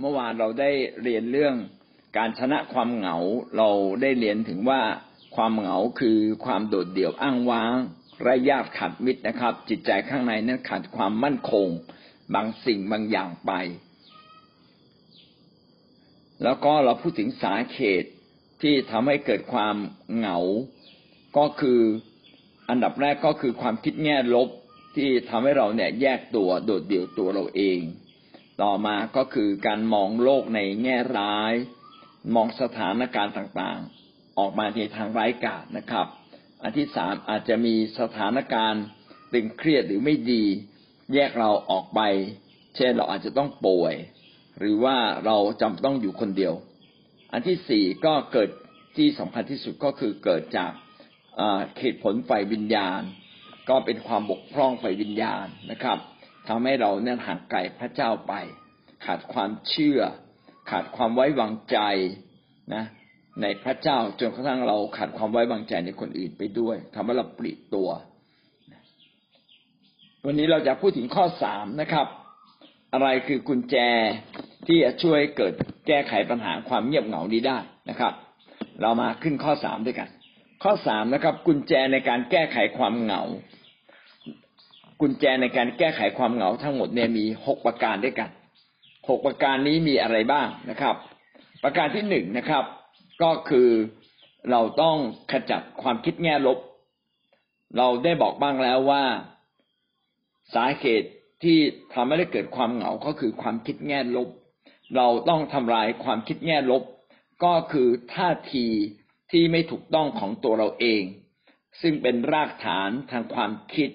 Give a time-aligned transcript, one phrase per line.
[0.00, 0.70] เมื่อวานเราได้
[1.02, 1.54] เรียนเรื่อง
[2.16, 3.16] การชนะความเหงา
[3.56, 3.70] เรา
[4.02, 4.80] ได้เรียนถึงว่า
[5.36, 7.76] ความเหงาคือความโดดเดี่ยวอ้างว้าง
[8.22, 11.68] ไร้ญาติขาดมิตรนะครับ จิตใจข้างในนั้นขาดความมั่นคง
[12.34, 13.52] บางสิ่งบางอย่างไป
[16.42, 18.10] แล้วก็เราพูดถึงสาเหตุ
[18.62, 19.76] ที่ทำให้เกิดความ
[20.16, 20.38] เหงา
[21.36, 21.80] ก็คือ
[22.68, 24.48] อันดับแรกก็คือความคิดแง่ลบ
[24.96, 27.78] ที่ทำให้เราเนี่ยแยกตัวโดดเดี่ยวตัวเราเอง
[28.62, 31.54] ต่อมาก็คือการมองโลกในแง่ร้าย
[32.34, 36.06] มองสถานการณ์ต่างๆ ออกมาในทางร้ายกาจนะครับ
[36.62, 38.84] อันที่สามอาจจะมีสถานการณ์
[39.32, 40.44] ตึงเครียดหรือไม่ดี
[41.14, 42.00] แยกเราออกไป
[42.76, 43.94] เช่นเราอาจจะต้องป่วย
[44.58, 44.96] หรือว่า
[45.26, 46.54] เราจำต้องอยู่คนเดียว
[47.32, 48.50] อันที่สี่ก็เกิด
[48.96, 50.72] ที่สำคัญที่สุดก็คือเกิดจาก
[51.80, 53.00] เหตุผลไฟวิญญาณ
[53.68, 55.98] ก็เป็นความบกพร่องไฟวิญญาณนะครับ
[56.48, 58.34] ทำให้เราเนี่ยห่างไกลพระเจ้าไป
[59.04, 60.00] ขาดความเชื่อ
[60.70, 61.78] ขาดความไว้วางใจ
[62.74, 62.84] นะ
[63.42, 67.88] ในพระเจ้าจนกระทั่งเราขาดความไว้วางใจในคนอื่นไปด้วยทำให้เราปลิตัว
[70.24, 72.06] วันนี้เราจะพูดถึงข้อสามนะครับ
[72.92, 73.76] อะไรคือกุญแจ
[74.66, 75.54] ที่จะช่วยเกิด
[75.86, 77.58] แก้ไขปัญหาความเงียบเหงานี้ได้
[77.90, 78.12] นะครับ
[78.82, 80.08] เรามาขึ้นข้อสามด้วยกัน
[80.62, 83.22] ข้อสามนะครับ กุญแจในการแก้ไขความเหงา
[85.00, 88.30] กุญแจในการแก้ไขความเหงาทั้งหมดเนี่ยมีหกประการด้วยกัน
[89.08, 90.94] หกประการนี้มีอะไรบ้างนะครับ
[91.62, 92.64] ประการที่หนึ่งนะครับ
[93.22, 93.68] ก็คือ
[94.50, 94.96] เราต้อง
[95.32, 96.58] ขจัดความคิดแง่ลบ
[97.76, 99.04] เราได้บอกบ้างแล้วว่า
[100.54, 101.10] สาเหตุ
[101.42, 101.58] ที่
[101.92, 104.28] ทำให้ได้เกิดความเหงาก็คือความคิดแง่ลบ
[104.96, 106.82] เราต้องทำลายความคิดแง่ลบ
[107.44, 108.66] ก็คือท่าที
[109.30, 111.02] ที่ไม่ถูกต้องของตัวเราเอง
[111.80, 113.90] ซึ่งเป็นรากฐานทางความคิด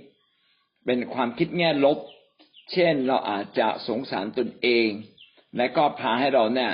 [0.86, 1.98] เป็นความคิดแง่ลบ
[2.72, 4.88] เช่นเราอาจจะสงสารตนเอง
[5.58, 6.72] และก็พาให้เราเนี่ย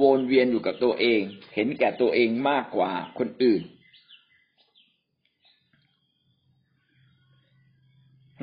[0.00, 1.20] วนเวียนอยู่กับตัวเอง
[1.54, 3.62] เห็นแก่ตัวเองมากกว่าคนอื่น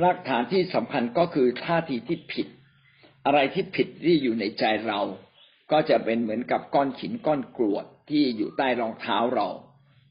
[0.04, 2.48] รากฐานที่สำคัญก็คือท่าทีที่ผิด
[3.26, 5.00] อะไรที่ผิดที่อยู่ในใจเรา
[5.72, 9.48] ก็จะเป็นเหมือนกับก้อนหินก้อนกรวดที่อยู่ใต้รองเท้าเรา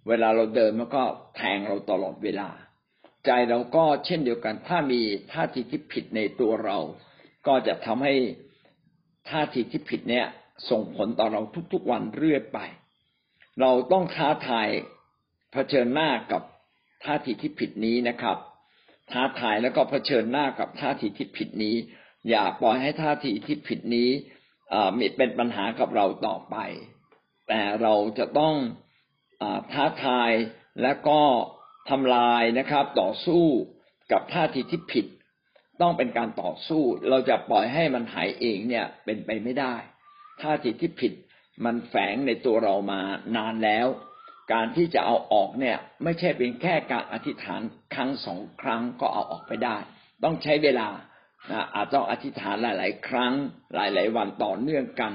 [0.08, 1.02] เวลาเราเดินมันก็
[1.36, 2.48] แทงเราตลอดเวลา
[3.26, 5.00] ใจเราก็เช่นเดียวกัน ถ้ามี
[5.32, 6.78] ท่าทีที่ผิดในตัวเรา
[7.46, 8.14] ก็จะทำให้
[9.30, 10.26] ท่าทีที่ผิดเนี่ย
[10.70, 11.40] ส่งผลต่อเรา
[11.72, 12.58] ทุกๆวันเรื่อยไป
[13.60, 14.68] เราต้องท้าทาย
[15.52, 16.42] เผชิญหน้ากับ
[17.04, 18.36] ท่าทีที่ผิดนี้นะครับ
[19.12, 21.76] ท้าทายแล้วก็เผชิญหน้ากับท่าทีที่ผิดนี้
[22.28, 24.10] อย่าปล่อยให้ท่าทีที่ผิดนี้
[24.98, 26.56] มีเป็นปัญหากับเราต่อไป
[27.48, 28.54] แต่เราจะต้อง
[29.42, 30.30] อท้าทาย
[30.82, 31.20] และก็
[31.90, 33.44] ทำลายนะครับ ต่อสู้
[34.12, 35.06] กับท่าทีที่ผิด
[35.80, 39.74] ต้องเป็นการต่อสู้ เราจะปล่อยให้มันหายเองเนี่ยเป็นไปไม่ได้
[40.42, 41.12] ท่าทีที่ผิด
[41.64, 43.00] มันแฝงในตัวเรามา
[43.36, 43.86] นานแล้ว
[44.52, 47.60] การที่จะเอาออกเนี่ย ไม่ใช่เป็นแค่การอธิษฐาน
[47.94, 49.76] ครั้งสองครั้งก็เอาออกไปได้
[50.24, 50.88] ต้องใช้เวลา
[51.74, 53.32] อาจต้องอธิษฐานหลาย ๆ ครั้ง
[53.74, 55.12] หลาย ๆ วันต่อเนื่องกัน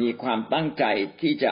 [0.00, 0.84] มีความตั้งใจ
[1.20, 1.50] ที่จะ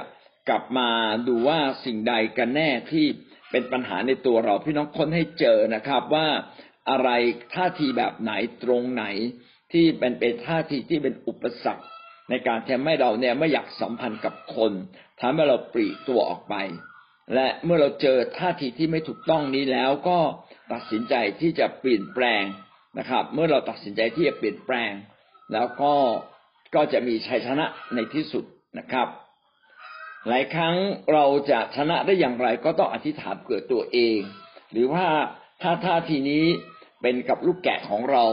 [0.49, 0.89] กลับมา
[1.29, 3.07] ดูว่าสิ่งใดกันแน่ที่
[3.51, 6.27] เป็นปัญหาในตัวเราพี่น้องค้นให้เจอนะครับว่า
[6.91, 7.11] อะไร
[7.55, 9.05] ท่าทีแบบไหนตรงไหน
[9.73, 11.85] ที่เป็นเป็นท่าทีที่เป็นอุปสรรค
[12.31, 14.73] ในการทำให้เราเนี่ยไม่อยากสัมพันธ์กับคน
[15.21, 16.55] ทำให้เราปลีตัวออกไป
[17.35, 20.19] และเมื่อเราเจอท่าทีที่ไม่ถูกต้องนี้แล้วก็
[20.73, 22.45] ตัดสินใจที่จะเปลี่ยนแปลง
[22.99, 24.93] นะครับ เมื่อเราตัดสินใจที่จะเปลี่ยนแปลง
[25.53, 25.93] แล้วก็
[26.75, 28.45] ก็จะมีชัยชนะในที่สุด
[28.79, 29.09] นะครับ
[30.29, 30.77] หลายครั้ง
[31.13, 34.19] เราจะชนะได้อย่างไรก็ต้องอธิษฐานเผื่อตัวเอง
[34.73, 35.07] หรือว่า
[35.63, 36.45] ถ้าท่าทีนี้
[37.03, 38.25] เป็นกับลูกแกะของเรา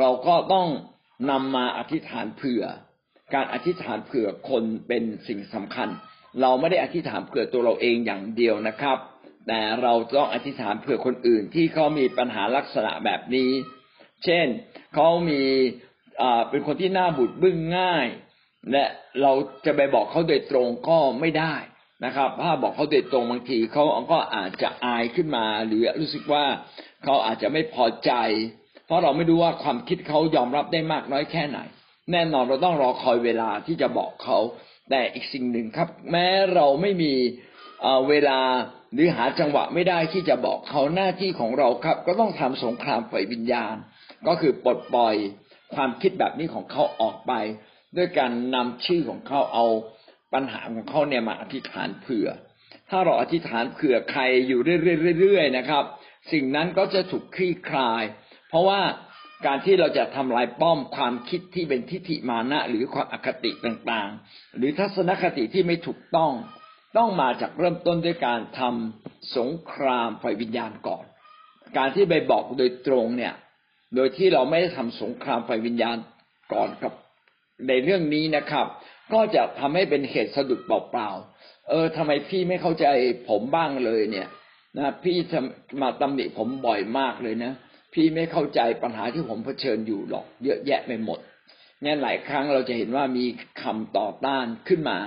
[0.00, 0.68] เราก็ต้อง
[1.30, 2.62] นำมาอธิษฐานเผื่อ
[3.34, 5.88] การอธิษฐานเผื่อคนเป็นสิ่งสำคัญ
[6.40, 8.98] เราไม่ได้อธิษฐานเผื่อตัวเราเองอย่างเดียวนะครับ
[9.46, 13.50] แต่เราต้องอธิษฐานเผื่อคนอื่นที่เขามีปัญหาลักษณะแบบนี้
[14.24, 14.46] เช่น
[14.94, 15.42] เขามี
[16.50, 18.06] เป็นคนที่หน้าบุดบึ้งง่าย
[18.72, 18.84] และ
[19.22, 19.32] เรา
[19.66, 21.54] จะไปบอกเขาโดยตรงก็ไม่ได้
[22.04, 26.44] นะครับ ถ้าบอกเขาโดยตรงบางทีเขาก็อาจจะอายขึ้นมา หรือรู้สึกว่า
[27.04, 28.12] เขาอาจจะไม่พอใจ
[28.86, 31.58] เพราะเราไม่รู้ว่าความคิดเขายอมรับได้มากน้อยแค่ไหน
[32.12, 34.38] แน่นอนเราต้องรอคอยเวลาที่จะบอกเขา
[34.90, 37.12] แต่อีกสิ่งหนึ่งครับ แม้เราไม่มี
[38.08, 38.40] เวลา
[38.94, 43.74] หรือหาจังหวะไม่ได้ที่จะบอกเขาหน้าที่ของเราครับ ก็ต้องทำสงครามไฟวิญญาณ
[44.26, 45.14] ก็คือปลดปล่อย
[45.74, 47.32] ความคิดแบบนี้ของเขาออกไป
[47.96, 49.66] ด้วยการนำชื่อของเขาเอา
[50.34, 52.28] ปัญหาของเขาเนี่ยมาอธิษฐานเผื่อ
[52.90, 54.60] ถ้าเราอธิษฐานเผื่อใครอยู่
[55.20, 55.84] เรื่อยๆนะครับ
[56.32, 58.02] สิ่งนั้นก็จะถูกคลี่คลาย
[58.48, 58.80] เพราะว่า
[59.46, 66.32] การที่เราจะทำลายป้อมความคิดที่เป็นทิฏฐิมานะ หรือความอคติต่างๆ หรือทัศนคติที่ไม่ถูกต้อง
[66.96, 71.04] ต้องมาจากเริ่มต้นด้วยการทำสงครามไฟวิญญาณก่อน
[71.76, 73.34] การที่ไปบอกโดยตรงเนี่ย
[73.94, 75.96] โดยที่เราไม่ได้ทำสงครามไฟวิญญาณ
[76.52, 76.92] ก่อนกับ
[77.68, 78.66] ในเรื่องนี้นะครับ
[79.12, 82.86] ก็จะทำให้เป็นเหตุสะดุดเปล่าๆเออทำไมพี่ไม่เข้าใจ
[83.28, 84.28] ผมบ้างเลยเนี่ย
[84.76, 85.16] นะพี่
[85.82, 87.52] มาตำหนิผมบ่อยมากเลยนะ
[87.94, 91.18] พี่ไม่เข้าใจปัญหาที่ผมเผชิญอยู่หรอก เยอะแยะไปหมด
[91.84, 93.24] งั้นหลายครั้งเราจะเห็นว่ามี
[93.62, 94.98] คำต่อต้านขึ้นมา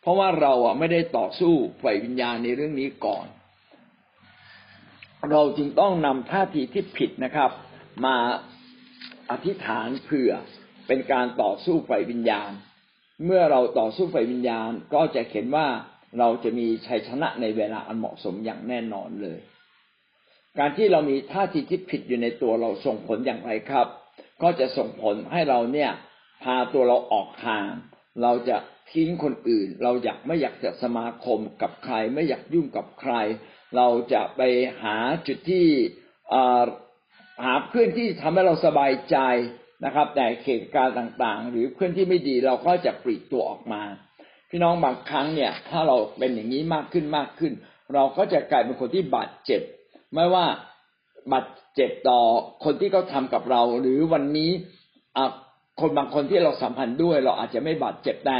[0.00, 3.26] เพราะว่าเราอะไม่ได้ต่อสู้ไฟวิญญาณในเรื่องนี้ก่อน
[5.30, 7.50] เราจึงต้องนำท่าทีที่ผิดนะครับ
[8.04, 8.16] มา
[9.30, 10.32] อธิษฐานเผื่อ
[10.86, 12.50] เป็นการต่อสู้ไฟวิญญาณ
[13.24, 15.66] เมื่อเราต่อสู้ไฟวิญญาณก็จะเห็นว่า
[16.18, 19.38] เราจะมีชัยชนะในเวลาอันเหมาะสมอย่างแน่นอนเลย
[20.58, 23.86] การที่เรามีท่าทีที่ผิดอยู่ในตัวเราส่งผลอย่างไรครับ
[24.42, 25.90] ก็จะส่งผลให้เราเนี่ย
[26.42, 27.66] พาตัวเราออกทาง
[28.22, 28.56] เราจะ
[28.92, 33.14] ทิ้งคนอื่น เราอยากไม่อยากจะสมาคมกับใคร ไม่อยากยุ่งกับใคร
[33.76, 34.40] เราจะไป
[34.82, 34.96] หา
[35.26, 35.66] จุดที่
[37.44, 39.16] หาเพื่อนที่ทำให้เราสบายใจ
[39.84, 43.82] นะครับ แต่เหตุการณ์ต่างๆ หรือเพื่อนที่ไม่ดีเราก็จะปลีกตัวออกมา
[44.50, 47.52] พี่น้องบางครั้งเนี่ย ถ้าเราเป็นอย่างนี้มากขึ้นมากขึ้น
[47.94, 49.62] เราก็จะกลายเป็นคนที่บาดเจ็บ
[50.14, 50.46] ไม่ว่า
[51.32, 52.20] บาดเจ็บต่อ
[52.64, 54.50] คนที่เขาทากับเรา หรือวันนี้
[55.80, 58.38] คนบางคนที่เราสัมพันธ์ด้วย เราอาจจะไม่บาดเจ็บแต่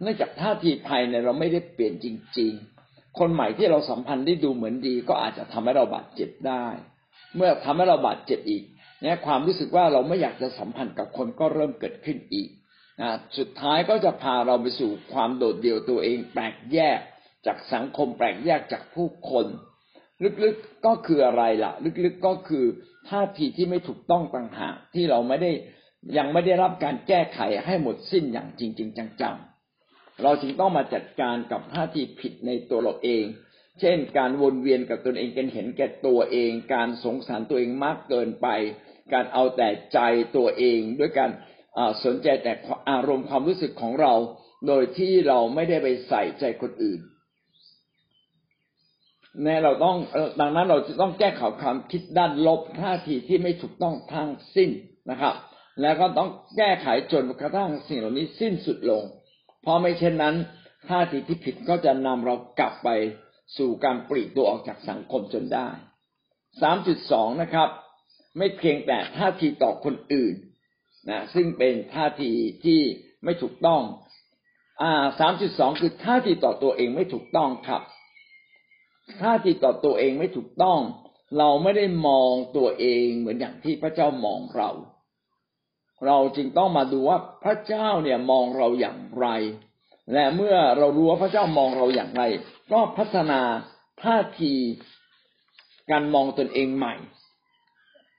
[0.00, 2.06] เนื่องจากท่าทีภายในเราไม่ได้เปลี่ยนจ
[2.38, 2.52] ริง
[2.86, 6.66] ๆ คนใหม่ที่เราสัมพันธ์ได้ดูเหมือนดี ก็อาจจะทำให้เราบาดเจ็บได้
[7.36, 8.62] เมื่อทำให้เราบาดเจ็บอีก
[9.02, 12.48] เนี่ยความรู้สึกว่าเราไม่อยากจะสัมพันธ์กับคนก็เริ่มเกิดขึ้นอีก
[13.00, 17.00] นะสุดท้ายก็จะพาเราไปสู่ความโดดเดี่ยวตัวเองแปลกแยก
[17.46, 19.46] จากสังคมแปลกแยกจากผู้คน
[20.44, 21.72] ลึกๆก็คืออะไรล่ะ
[22.04, 22.64] ลึกๆก็คือ
[23.08, 25.50] ท่าทีที่ไม่ถูกต้องต่างหากที่เราไม่ได้
[26.18, 33.24] ยังไม่ได้รับการแก้ไขให้หมดสิ้นอย่างจริง ๆ จังๆเราจึงต้องมาจัดการกับท่าทีผิดในตัวเราเอง
[33.80, 38.48] เช่น การวนเวียนกับตนเองกันเห็นแก่ตัวเอง การสงสารตัวเองมากเกินไป
[39.12, 39.98] การเอาแต่ใจ
[40.36, 41.30] ตัวเอง ด้วยการ
[42.04, 42.52] สนใจแต่
[42.90, 44.14] อารมณ์ความรู้สึกของเรา
[44.66, 47.00] โดยที่เราไม่ได้ไปใส่ใจคนอื่น
[49.42, 49.96] แน่เราต้อง
[50.40, 54.70] ดังนั้นเราจะต้องแก้ไขความคิดด้านลบท่าทีที่ไม่ถูกต้องทั้งสิ้น
[55.10, 55.34] นะครับ
[55.80, 59.02] แล้วก็ต้องแก้ไขจนกระทั่งสิ่งเหล่านี้สิ้นสุดลง
[59.62, 60.34] เพราะไม่เช่นนั้น
[60.88, 62.88] ท่าทีที่ผิดก็จะนำเรากลับไป
[63.58, 65.68] สู่การปลีกตัวออกจากสังคมจนได้
[66.62, 67.68] สามจุดสองนะครับ
[68.38, 70.34] ไม่เพียงแต่ท่าทีต่อคนอื่น
[71.10, 72.32] นะซึ่งเป็นท่าที
[72.64, 72.80] ที่
[73.24, 73.82] ไม่ถูกต้อง
[74.82, 77.82] อ่าสามจุดสองคือท่าทีต่อตัวเองไม่ถูกต้องครับ
[79.22, 80.80] ท่าทีต่อตัวเองไม่ถูกต้อง
[81.38, 84.70] เราไม่ได้มองตัวเองเหมือนอย่างที่พระเจ้ามองเรา
[86.06, 89.26] เราจึงต้องมาดูว่าพระเจ้าเนี่ยมองเราอย่างไร
[90.12, 92.22] และเมื่อเรารู้ว่าพระเจ้ามองเราอย่างไร
[92.72, 93.40] ก็พัฒนา
[94.02, 94.54] ท่าที
[95.90, 96.94] การมองตนเองใหม่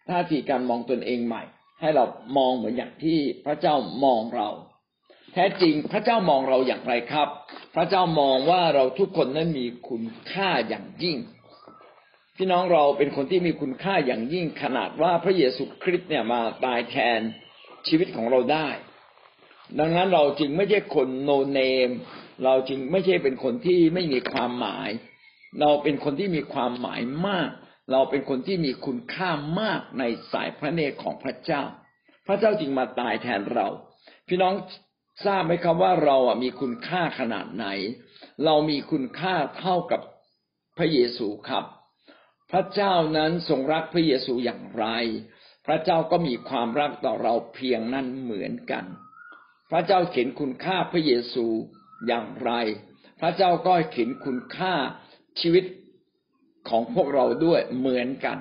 [0.10, 1.44] ท่าทีการมองตนเองใหม่
[1.80, 2.06] ให้เรา
[2.38, 4.50] มองเหมือนอย่างที่พระเจ้ามองเรา
[5.34, 7.30] แท้จริงพระเจ้ามองเราอย่างไรครับ
[7.76, 11.18] พระเจ้ามองว่าเราทุกคนนั้นมีคุณค่าอย่างยิ่ง
[12.38, 17.20] พี่น้องเราเป็นคนที่มีคุณค่าอย่างยิ่งขนาดว่าพระเยซูคริสต์เนี่ยมาตายแทน
[17.88, 18.68] ชีวิตของเราได้
[19.79, 21.89] ดังนั้นเราจึงไม่ใช่คนโนเนม
[22.43, 24.89] เราจึงไม่ใช่เป็นคนที่ไม่มีความหมาย
[25.62, 27.50] เราเป็นคนที่มีความหมายมาก
[27.91, 29.29] เราเป็นคนที่มีคุณค่า
[29.60, 31.63] มากในสายพระเนตรของพระเจ้า
[32.27, 33.67] พระเจ้าจึงมาตายแทนเรา
[34.27, 34.53] พี่น้อง
[35.25, 37.67] ทราบไหมครับว่าเราอะมีคุณค่าขนาดไหน
[38.45, 40.01] เรามีคุณค่าเท่ากับ
[40.77, 41.65] พระเยซูครับ
[42.51, 44.86] พระเจ้านั้นทรงรักพระเยซูอย่างไร
[45.65, 48.86] พระเจ้าก็มีความรักต่อเราเพียงนั้นเหมือนกัน
[49.72, 51.45] พระเจ้าเห็นคุณค่าพระเยซู
[52.07, 52.51] อย่างไร
[53.19, 54.74] พระเจ้าก็เห็นคุณค่า
[55.41, 55.63] ชีวิต
[56.69, 58.38] ของพวกเราด้วยเหมือนกัน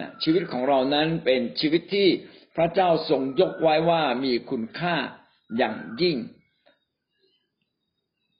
[0.00, 2.08] นะชีวิตของเรานั้นเป็นชีวิตที่
[2.56, 4.96] พระเจ้าทรงยกไว้ว่ามีคุณค่า
[5.56, 6.16] อย่างยิ่ง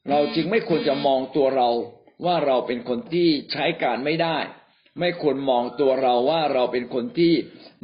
[0.09, 1.69] เราจึงไม่ควรจะมองตัวเรา
[2.27, 4.39] ว่าเราเป็นคนที่ใช้การไม่ได้
[5.01, 7.35] ไม่ควรมองตัวเราว่าเราเป็นคนที่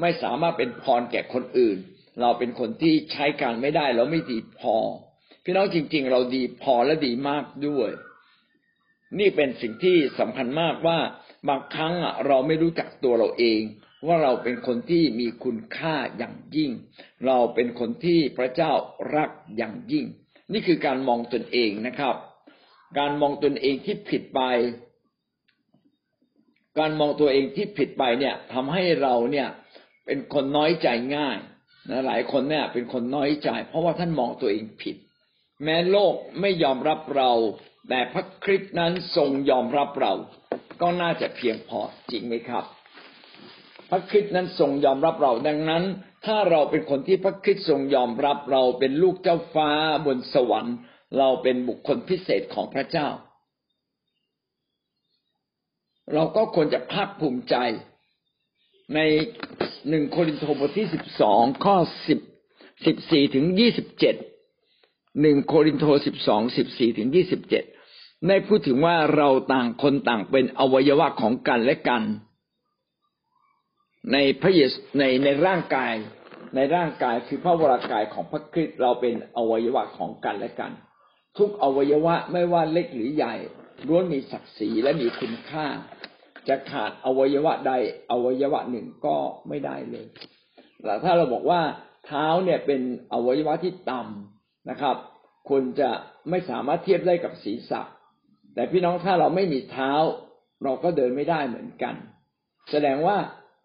[0.01, 1.79] ไม่สามารถเป็นพรแก่คนอื่น
[2.21, 4.77] เราเป็นคนที่ใช้การไม่ได้ เราไม่ดีพอ
[5.45, 7.91] พี่น้องจริง ๆ เราดีพอและดีมากด้วย
[9.19, 10.99] นี่เป็นสิ่งที่สำคัญมากว่า
[11.49, 11.95] บางครั้ง
[12.27, 13.61] เราไม่รู้จักตัวเราเอง
[14.07, 16.71] ว่าเราเป็นคนที่มีคุณค่าอย่างยิ่ง
[17.27, 18.73] เราเป็นคนที่พระเจ้า
[19.17, 20.07] รักอย่างยิ่ง
[20.53, 22.17] นี่คือการมองตนเองนะครับ
[22.99, 24.41] การมองตนเองที่ผิดไป
[26.79, 29.49] การมองตัวเองที่ผิดไปเนี่ยทำให้เราเนี่ย
[30.05, 31.39] เป็นคนน้อยใจง่าย
[31.91, 34.97] นะหลายคนเนี่ย เป็นคนน้อยใจ เพราะว่าท่านมองตัวเองผิด
[35.65, 37.31] แม้โลกไม่ยอมรับเรา
[37.89, 40.13] แต่พระคริสต์นั้นทรงยอมรับเรา
[40.83, 41.81] ก็น่าจะเพียงพอ
[42.11, 42.65] จริงไหมครับ
[43.91, 45.85] พระคริสต์นั้นทรงยอมรับเรา ดังนั้น
[46.27, 49.71] ถ้าเราเป็นคนที่พระคริสต์ทรงยอมรับเราเป็นลูกเจ้าฟ้า
[50.07, 50.77] บนสวรรค์
[51.19, 53.09] เราเป็นบุคคลพิเศษของพระเจ้า
[56.15, 57.57] เราก็ควรจะภาคภูมิใจ
[58.95, 59.01] ใน
[59.89, 61.77] หนึ่งโครินธ์บทที่สิบสองข้อ
[62.09, 62.21] สิบ
[62.87, 64.15] สิบสี่ถึงยี่สิบเจ็ด
[65.23, 67.65] หนึ่งโครินธ์สิบสองสิบสี่ถึงยี่สิบเจ็ด
[68.29, 72.03] ได้พูดถึงว่าเราต่างคนต่างเป็นอวัยวะของกันและกัน
[74.13, 75.95] ในพระเยซูในในร่างกาย
[76.57, 80.73] ในร่างกายคือพระวรากายของพระคริสต์เราเป็นอวัยวะของกันและกัน
[81.39, 83.35] ทุกอวัยวะไม่ว่าเล็กหรือใหญ่
[83.89, 85.67] ล้วนมีศักดิ์ศรีและมีคุณค่า
[86.49, 87.73] จะขาดอวัยวะใด
[88.11, 89.17] อวัยวะหนึ่งก็
[89.49, 90.07] ไม่ได้เลย
[90.83, 91.61] แต่ถ้าเราบอกว่า
[92.07, 92.81] เท้าเนี่ยเป็น
[93.13, 94.97] อวัยวะที่ต่ำนะครับ
[95.49, 95.91] คุณจะ
[96.31, 97.83] ไม่สามารถเทียบได้กับศีรษะ
[98.55, 99.93] แต่พี่น้องถ้าเราไม่มีเท้า
[100.65, 101.95] เราก็เดินไม่ได้เหมือนกัน
[102.71, 103.19] แสดงว่า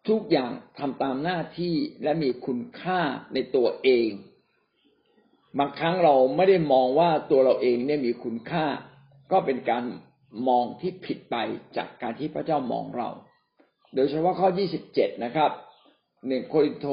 [0.10, 3.00] ทุกอย่างทำตามหน้าที่และมีคุณค่า
[3.34, 4.10] ในตัวเอง
[5.60, 8.66] บางครั้งเราไม่ได้มองว่าตัวเราเองเนี่ยมีคุณค่า
[9.32, 9.84] ก็เป็นการ
[10.48, 11.36] มองที่ผิดไป
[11.78, 13.10] จากการที่พระเจ้ามองเรา
[13.96, 14.50] โดยเฉพาะข้อ
[14.86, 15.52] 27 นะครับ
[16.28, 16.86] หนึ่งโครินโต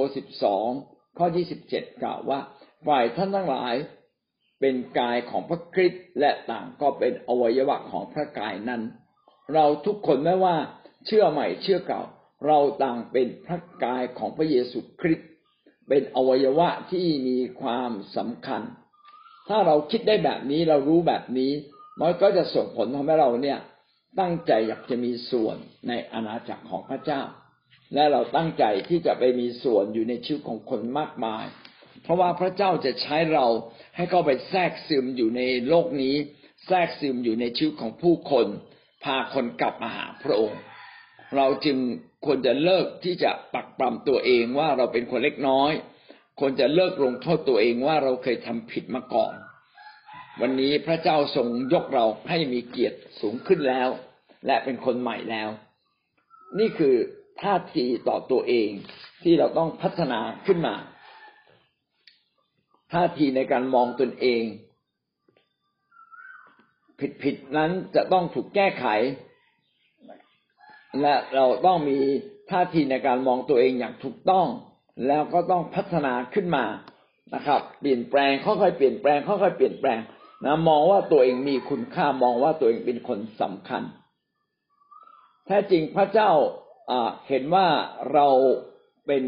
[0.56, 1.26] 12 ข้อ
[1.64, 2.40] 27 กล่าวว่า
[2.86, 3.74] ฝ่ายท่านทั้งหลาย
[4.60, 8.82] เป็นกายของพระคริสต์และต่างก็เป็นอวัยวะของพระกายนั้น
[9.54, 10.56] เราทุกคนไม่ว่า
[11.06, 12.02] เชื่อใหม่เชื่อเก่า
[12.46, 15.28] เราต่างเป็นพระกายของพระเยซูคริสต์
[15.88, 18.62] เป็นอวัยวะที่มีความสำคัญ
[19.48, 21.52] ถ้าเราคิดได้แบบนี้เรารู้แบบนี้
[22.00, 23.58] มันก็จะส่งผลทำให้เราเนี่ย
[24.20, 25.56] ตั้งใจอยากจะมีส่วน
[25.88, 27.22] ในอาณาจักรของพระเจ้า
[27.94, 31.44] และเราตั้งใจที่จะไปมีส่วนอยู่ในชีวิตของคนมากมาย
[32.02, 33.46] เพราะว่าพระเจ้าจะใช้เรา
[33.96, 36.16] ให้เข้าไปแทรกซึมอยู่ในโลกนี้
[36.66, 38.46] แทรกซึมอยู่ในชีวิตของผู้คน
[39.04, 40.60] พาคนกลับมาหาพระองค์
[41.36, 41.78] เราจึง
[42.24, 45.72] ควรจะเลิกที่จะปักปรำตัวเองว่าเราเป็นคนเล็กน้อย
[46.40, 49.32] ควรจะเลิกลงโทษตัวเองว่าเราเคยทำผิดมาก่อน
[50.38, 53.88] วันนี้พระเจ้าทรงยกเราให้มีเกียรติสูงขึ้นแล้ว
[54.46, 55.48] และเป็นคนใหม่แล้ว
[56.58, 56.94] นี่คือ
[57.42, 58.68] ท่าทีต่อตัวเอง
[59.22, 60.74] ที่เราต้องพัฒนาขึ้นมา
[62.92, 64.42] ท่าทีในการมองตนเอง
[67.22, 68.86] ผิดๆนั้นจะต้องถูกแก้ไข
[71.00, 71.98] และเราต้องมี
[72.50, 74.46] ท่าทีในการมองตัวเองอย่างถูกต้อง
[75.06, 76.64] แล้วก็ต้องพัฒนาขึ้นมา
[77.34, 79.98] นะครับ เปลี่ยนแปลงค่อยๆเปลี่ยนแปลงค่อยๆเปลี่ยนแปลง
[80.44, 83.82] นะมองว่าตัวเองมีคุณค่ามองว่าตัวเองเป็นคนสำคัญ
[85.46, 86.30] แท้จริงพระเจ้า
[87.28, 87.66] เห็นว่า
[88.12, 88.26] เรา
[89.06, 89.24] เป็น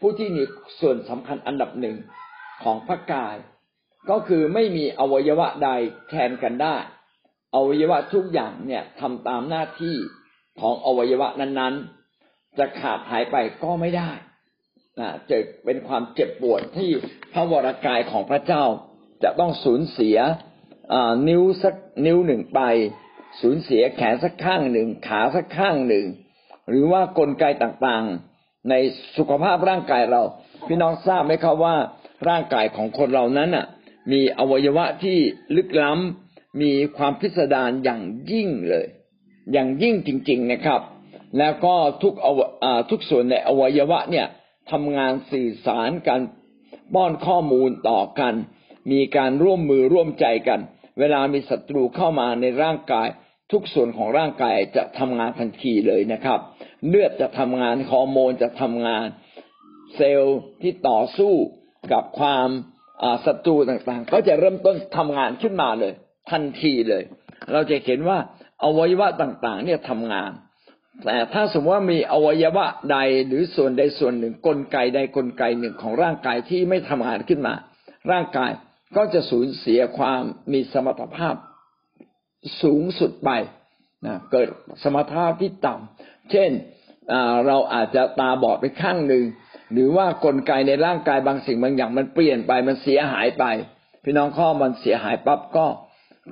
[0.00, 0.42] ผู้ที่มี
[0.80, 1.96] ส่วนสำคัญอันดับหนึ่ง
[2.62, 3.36] ของพระกาย
[4.10, 5.70] ก็คือไม่มีอวัยวะใด
[6.10, 6.76] แทนกันได้
[7.54, 9.96] อวัยวะทุกอย่างเนี่ยทำตามหน้าที่
[10.60, 14.10] ของอวัยวะนั้นๆ จะขาดหายไปก็ไม่ได้
[15.30, 16.90] จะเป็นความเจ็บปวดที่
[17.32, 18.64] พระวรากายของพระเจ้า
[19.22, 20.18] จะต้องสูญเสีย
[21.28, 21.74] นิ้วสัก
[22.06, 22.60] นิ้วหนึ่งไป
[23.40, 26.06] สูญเสียแขนสักข้างหนึ่งขาสักข้างหนึ่ง
[26.68, 28.74] หรือว่ากลไกต่างๆ ใน
[29.16, 30.22] สุขภาพร่างกายเรา
[30.66, 31.76] พี่น้องทราบไหมครับว่า
[32.28, 33.66] ร่างกายของคนเรานั้นอะ
[34.12, 35.18] มีอวัยวะที่
[35.56, 38.86] ลึกล้ำมีความพิสดารอย่างยิ่งเลย
[39.52, 40.80] อย่างยิ่งจริง ๆนะครับ
[41.38, 42.14] แล้วก็ทุก
[42.90, 44.26] ทุกส่วนในอวัยวะเนี่ย
[44.70, 46.20] ทำงานสื่อสารกัน
[46.94, 48.34] ป้อนข้อมูลต่อกัน
[48.92, 50.60] มีการร่วมมือร่วมใจกัน
[50.98, 53.08] เวลามีศัตรูเข้ามาในร่างกาย
[53.52, 56.38] ทุกส่วนของร่างกายจะทำงานทันทีเลยนะครับ
[56.88, 59.06] เลือดจะทำงานฮอร์โมนจะทำงาน
[59.96, 61.34] เซลล์ที่ต่อสู้
[61.92, 62.48] กับความ
[63.26, 65.92] ศัตรูต่างๆ ก็จะเริ่มต้นทำงานขึ้นมาเลย
[66.30, 67.02] ทันทีเลย
[67.52, 68.18] เราจะเห็นว่า
[68.64, 70.30] อวัยวะต่างๆ เนี่ยทำงาน
[71.04, 77.54] แต่ถ้าสมมติว่ามีอวัยวะใดหรือส่วนใดส่วนหนึ่งกลไกใดกลไกหนึ่งของร่างกายที่ไม่ทำงานขึ้นมา
[78.10, 78.50] ร่างกาย
[78.96, 81.34] ก็จะสูญเสียความมีสมรรถภาพ
[82.62, 83.30] สูงสุดไป
[84.06, 84.48] นะเกิด
[84.82, 86.50] สมรรถภาพที่ต่ำเช่น
[87.46, 89.24] เราอาจจะตาบอดไปข้างหนึ่ง
[89.72, 93.44] หรือว่ากลไกในร่างกายบางสิ่งบางอย่างมันเปลี่ยนไปมันเสียหายไป
[94.04, 95.66] พี่น้องข้อมันเสียหายปั๊บก็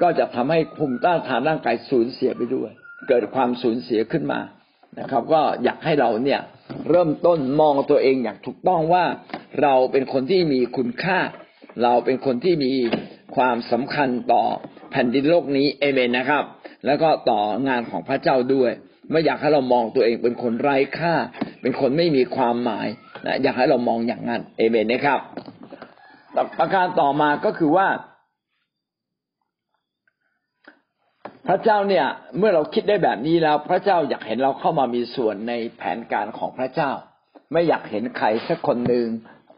[0.03, 2.71] ก็จะทำให้ภูมิต้านทานร่างกายสูญเสียไปด้วย
[3.09, 4.41] เกิดความสูญเสียขึ้นมา
[4.99, 6.41] นะครับ ก็อยากให้เราเนี่ย
[6.91, 9.05] เริ่มต้นมองตัวเองอย่างถูกต้องว่า
[9.62, 11.19] เราเป็นคนที่มีคุณค่า
[11.82, 12.73] เราเป็นคนที่มี
[13.37, 14.42] ความสำคัญต่อ
[14.90, 16.44] แผ่นดินโลกนี้เอเมนนะครับ
[16.87, 18.70] แล้วก็ต่องานของพระเจ้าด้วย
[19.11, 21.14] ไม่อยากให้เรามองตัวเองเป็นคนไร้ค่า
[21.62, 22.88] เป็นคนไม่มีความหมาย
[23.26, 25.20] นะอยากให้เรามองอย่างนั้นเอเมนนะครับ
[26.58, 27.88] ประการต่อมาก็คือว่า
[31.49, 32.06] พระเจ้าเนี่ย
[32.38, 36.90] เมื่อเราคิดได้แบบนี้แล้ว พระเจ้าอยากเห็นเราเข้ามามีส่วนในแผนการของพระเจ้า
[37.52, 39.06] ไม่อยากเห็นใครสักคนหนึ่ง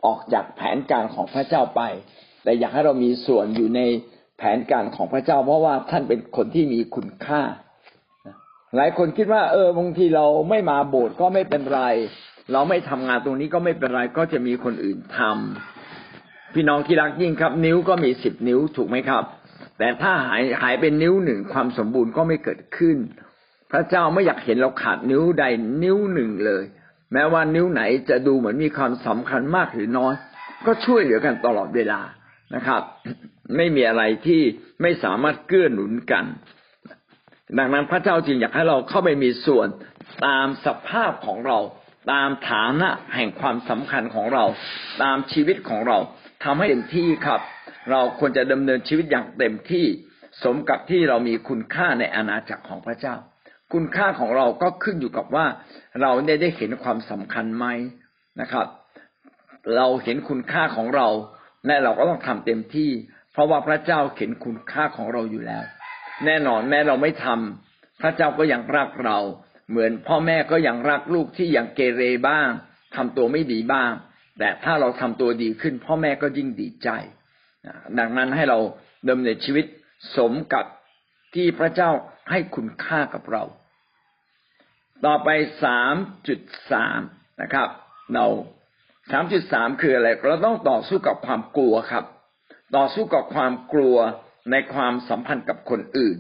[0.07, 1.83] ออกจากแผนการของพระเจ้าไป
[2.45, 3.81] แต่อยากให้เรามีส่วนอยู่ใน
[4.39, 7.43] แผนการของพระเจ้า เพราะว่าท่านเป็นคนที่มีคุณค่า
[8.77, 11.83] หลายคนคิดว่า เออบางทีเราไม่มาโบสถ์ก็ไม่เป็นไร
[12.53, 19.25] เราไม่ทำงานตรงนี้ก็ไม่เป็นไรก็จะมีคนอื่นทำพี่น้องที่รักยิ่งครับ นิ้วก็มีสิบนิ้วถูกไหมครับ
[19.79, 22.97] แต่ถ้าหายหายเป็นนิ้วหนึ่งความสมบูรณ์ก็ไม่เกิดขึ้น
[23.73, 25.45] พระเจ้าไม่อยากเห็นเราขาดนิ้วใด
[25.83, 26.65] นิ้วหนึ่งเลย
[27.13, 30.15] แม้ว่านิ้วไหนจะดูเหมือนมีความสำคัญมากหรือน้อย
[30.67, 32.01] ก็ช่วยเหลือกันตลอดเวลา
[32.55, 32.83] นะครับ
[33.57, 34.43] ไม่มีอะไรที่
[34.83, 36.25] ไม่สามารถเกื้อหนุนกัน
[37.59, 39.69] ดังนั้นพระเจ้าจึงอยากให้เราเข้าไปมีส่วน
[40.27, 41.59] ตามสภาพของเรา
[42.13, 44.45] ตามฐานะแห่งความสำคัญของเรา
[45.03, 45.99] ตามชีวิตของเรา
[46.45, 47.41] ทำให้เต็มที่ครับ
[47.91, 49.87] เราควรจะดำเนินชีวิตอย่างเต็มที่
[50.43, 53.17] สมกับที่เรามีคุณค่าในอาณาจักรของพระเจ้า
[53.73, 55.47] คุณค่าของเราก็ขึ้นอยู่กับว่า
[56.01, 57.67] เราได้ได้เห็นความสำคัญไหม
[58.41, 58.67] นะครับ
[59.77, 61.09] เราเห็นคุณค่าของเรา
[61.67, 62.91] และเราก็ต้องทำเต็มที่
[63.33, 65.63] เพราะว่าพระเจ้าเห็นคุณค่าของเราอยู่แล้ว
[66.25, 69.19] แน่นอนแม้เราไม่ทำพระเจ้าก็ยังรักเรา
[69.71, 72.49] เหมือนพ่อแม่ก็ยังรักลูกที่ยังเกเรบ้าง
[72.97, 73.93] ทำตัวไม่ดีบ้าง
[74.39, 76.89] แต่ถ้าเราทำตัวดีขึ้น พ่อแม่ก็ยิ่งดีใจ
[77.99, 78.59] ดังนั้นให้เรา
[79.11, 79.67] ดำเนินชีวิต
[80.17, 80.65] สมกับ
[81.35, 81.91] ที่พระเจ้า
[82.31, 83.45] ให้คุณค่ากับเรา
[85.07, 85.29] ต่อไป
[85.65, 85.95] สาม
[86.29, 86.41] จุด
[86.73, 87.01] สาม
[87.43, 87.69] นะครับ
[88.15, 88.27] เรา
[89.11, 92.05] สามจุดสามคืออะไร เราต้องต่อสู้กับความกลัวครับ
[92.77, 93.97] ต่อสู้กับความกลัว
[94.51, 96.19] ในความสัมพันธ์กับคนอื่น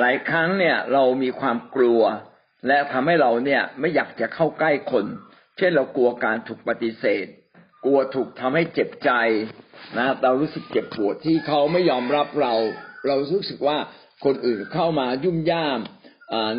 [0.00, 2.02] หลายครั้งเนี่ยเรามีความกลัว
[2.66, 5.06] และทำให้เราเนี่ยไม่อยากจะเข้าใกล้คน
[5.56, 7.26] เช่นเรากลัวการถูกปฏิเสธ
[7.84, 9.10] กลัวถูกทำให้เจ็บใจ
[9.98, 12.54] นะเรารู้สึกเจ็บปวดที่เขาไม่ยอมรับเรา
[13.06, 13.78] เรารู้สึกว่า
[14.24, 15.80] คนอื่นเข้ามายุ่มย่าม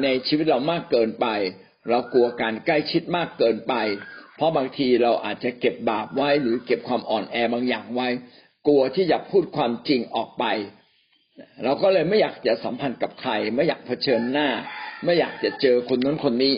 [0.03, 1.27] ในชีวิตเรามากเกินไป
[1.89, 3.73] เรากลัวการใกล้ชิดมากเกินไป
[4.35, 8.07] เพราะบางทีเราอาจจะเก็บบาปไว้หรือเก็บความอ่อนแอบางอย่างไว้
[8.67, 10.45] กลัวที่จะพูดความจริงออกไป
[11.63, 14.49] เราก็เลยไม่อยากจะสัมพันธ์กับใคร ไม่อยากเผชิญหน้า
[15.03, 16.53] ไม่อยากจะเจอคนนั้นคนนี้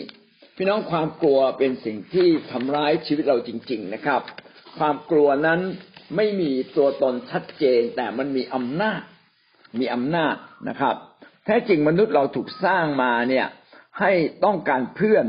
[0.56, 4.20] พี่น้องความกลัวเป็นสิ่งที่ทำร้ายชีวิตเราจริง ๆนะครับ
[4.78, 5.60] ความกลัวนั้น
[6.16, 9.00] ไม่มีตัวตนชัดเจน แต่มันมีอำนาจ
[9.80, 10.36] มีอำนาจ
[10.68, 10.96] นะครับ
[11.46, 13.46] แท้จริงมนุษย์เราถูกสร้างมาเนี่ย
[14.00, 14.12] ให้
[14.44, 15.24] ต้องการเพื่อน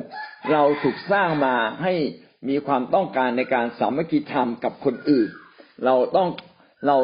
[0.51, 1.93] เราถูกสร้างมาให้
[2.49, 5.29] มีความต้องการในการสามัคคีธรรมกับคนอื่น
[5.85, 6.27] เราต้อง
[6.87, 6.97] เรา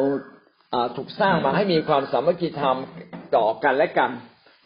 [0.96, 2.76] ถูกสร้างมาให้มีความสามัคคีธรรม
[3.36, 4.10] ต่อกันและกัน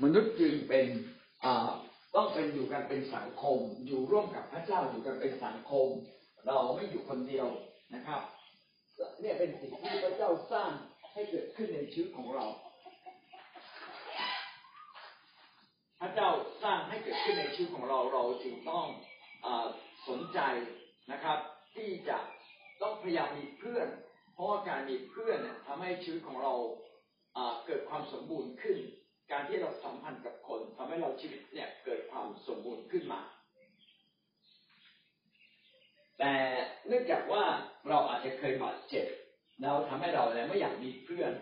[0.02, 0.86] มนุษย์จึงเป็น
[2.14, 5.88] ต้องเป็นอยู่กันเป็นสังคม อยู่ร่วมกับพระเจ้าอยู่กันเป็นสังคม
[6.46, 7.46] เราไม่อยู่คนเดียว
[7.94, 8.20] นะครับ
[9.20, 10.70] เนี่ยเป็นสิ่งที่พระเจ้าสร้าง
[11.12, 12.46] ให้เกิดขึ้นในชีวิตของเรา
[16.00, 16.30] พระเจ้า
[16.62, 18.86] สร้างให้เกิดขึ้นในชีวิตของเราเราจึงต้อง
[19.46, 19.48] อ
[20.08, 20.40] สนใจ
[21.12, 21.38] นะครับ
[21.74, 22.18] ที่จะ
[22.82, 23.88] ต้องพยายามมีเพื่อน
[24.34, 26.54] เพราะว่าการมีเพื่อนเนี่ยทำให้ชีวิตของเรา
[27.66, 28.78] เกิดความสมบูรณ์ขึ้น
[29.32, 33.20] การที่เราสัมพันธ์กับคนทำให้เราชีวิตเนี่ยเกิดความสมบูรณ์ขึ้นมา
[36.18, 36.32] แต่
[36.86, 37.44] เนื่องจากว่า
[37.88, 39.06] เราอาจจะเคยบาดเจ็บ
[39.62, 41.32] เราทำให้เราเนี่ยไม่อยากมีเพื่อน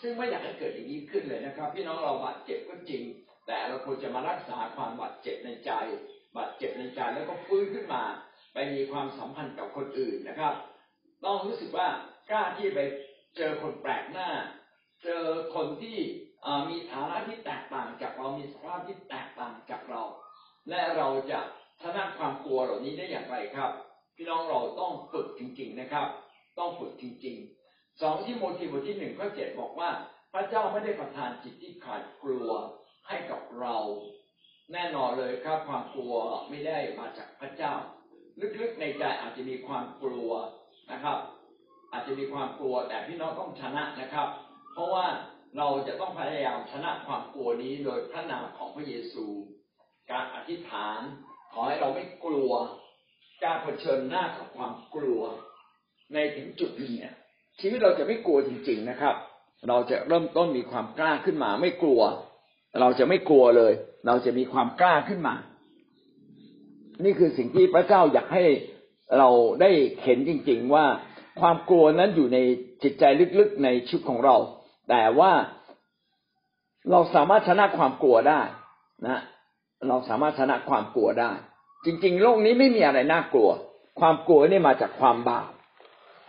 [0.00, 3.02] ซึ่งไม่อยากให้เกิดอย่างนี้ขึ้นเลยนะครับ พี่น้องเราบาดเจ็บก็จริง
[3.46, 5.70] แต่เราควรจะมารักษาความบาดเจ็บในใจ
[6.36, 8.04] บาดเจ็บในใจแล้วก็ฟื้นขึ้นมา
[8.52, 10.54] ไปมีความสัมพันธ์กับคนอื่นนะครับ
[11.24, 11.88] ต้องรู้สึกว่า
[12.30, 12.78] กล้าที่ไป
[13.36, 14.30] เจอคนแปลกหน้า
[15.04, 15.98] เจอคนที่
[16.70, 20.02] มีฐานะที่แตกต่างจากเรามีสภาพที่แตกต่างจากเรา
[20.70, 21.40] และเราจะ
[21.82, 23.70] ชนะความกลัวเหล่านี้ได้อย่างไรครับ
[24.16, 26.08] พี่น้องเราต้องฝึกจริง ๆนะครับ
[26.58, 29.90] ต้องฝึกจริงๆสองที่โมทีบทที่หนึ่งข้อเจ็ดบอกว่า
[30.32, 32.50] พระเจ้าไม่ได้ประทานจิตที่ขาดกลัว
[33.08, 33.76] ให้กับเรา
[34.72, 36.14] แน่นอนเลยครับความกลัว
[36.48, 37.72] ไม่ได้มาจากพระเจ้า
[38.60, 40.30] ลึกๆในใจอาจจะมีความกลัว
[40.92, 41.18] นะครับ
[41.92, 44.28] อาจจะมีความกลัวแต่พี่น้องต้องชนะนะครับ
[44.72, 45.06] เพราะว่า
[45.58, 49.26] เราจะต้องพยายามชนะความกลัวนี้โดยพระนามของพระเยซู
[50.10, 51.00] การอธิษฐาน
[51.52, 52.52] ขอให้เราไม่กลัว
[53.44, 55.22] การเผชิญหน้ากับความกลัว
[56.12, 57.14] ในถึงจุดนี้เนี่ย
[57.60, 59.14] ชีวิตเราจะไม่กลัวจริง ๆนะครับ
[59.68, 62.00] เราจะเริ่มต้นมีความกล้าขึ้นมาไม่กลัว
[62.80, 63.72] เราจะไม่กลัวเลย
[64.06, 65.34] เราจะมีความกล้าขึ้นมา
[67.04, 68.44] นี่คือสิ่งที่พระเจ้าอยากให้
[69.18, 69.28] เรา
[69.60, 69.70] ได้
[70.04, 70.86] เห็นจริง ๆ ว่า
[71.40, 72.38] ความกลัวนั้นอยู่ใน
[72.82, 73.04] จิตใจ
[73.38, 74.36] ลึกๆในชีวิตของเรา
[74.90, 75.32] แต่ว่า
[76.90, 78.40] เราสามารถชนะความกลัวได้
[79.06, 79.20] นะ
[79.88, 81.32] เราสามารถชนะความกลัวได้
[81.84, 83.50] จริง ๆ โลกนี้ไม่มีอะไรน่ากลัว
[84.00, 85.50] ความกลัวนี่มาจากความบาป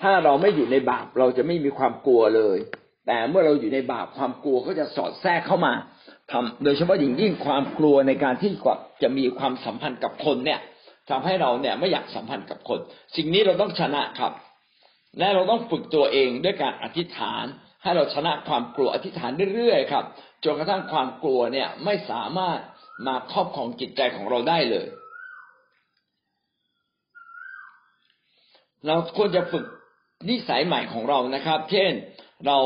[0.01, 2.58] ถ้าเราไม่อยู่ในบาปเราจะไม่มีความกลัวเลย
[3.08, 5.73] แต่เมื่อเราอยู่ในบาปความกลัวก็จะสอดแทรกเข้ามา
[6.31, 8.51] ทำโดยเฉพาะอยิ่งยิ่งความกลัวในการที่
[9.01, 10.59] จะมีความสัมพันธ์กับคนเนี่ย
[11.09, 12.79] ทำให้เราเนี่ยไม่อยากสัมพันธ์กับคน
[13.15, 14.33] สิ่งนี้เราต้องชนะครับ
[15.19, 17.45] และเราต้องฝึกตัวเองด้วยการอธิษฐาน
[17.83, 20.05] ให้เราชนะความกลัวอธิษฐานเรื่อยๆครับ
[20.43, 22.59] จนกระทั่งความกลัวเนี่ยไม่สามารถ
[23.07, 24.88] มาครอบครองจิตใจของเราได้เลย
[28.88, 29.65] เราควรจะฝึก
[30.29, 31.91] นิสัยใหม่ของเรานะครับ เช่น
[32.47, 32.57] เรา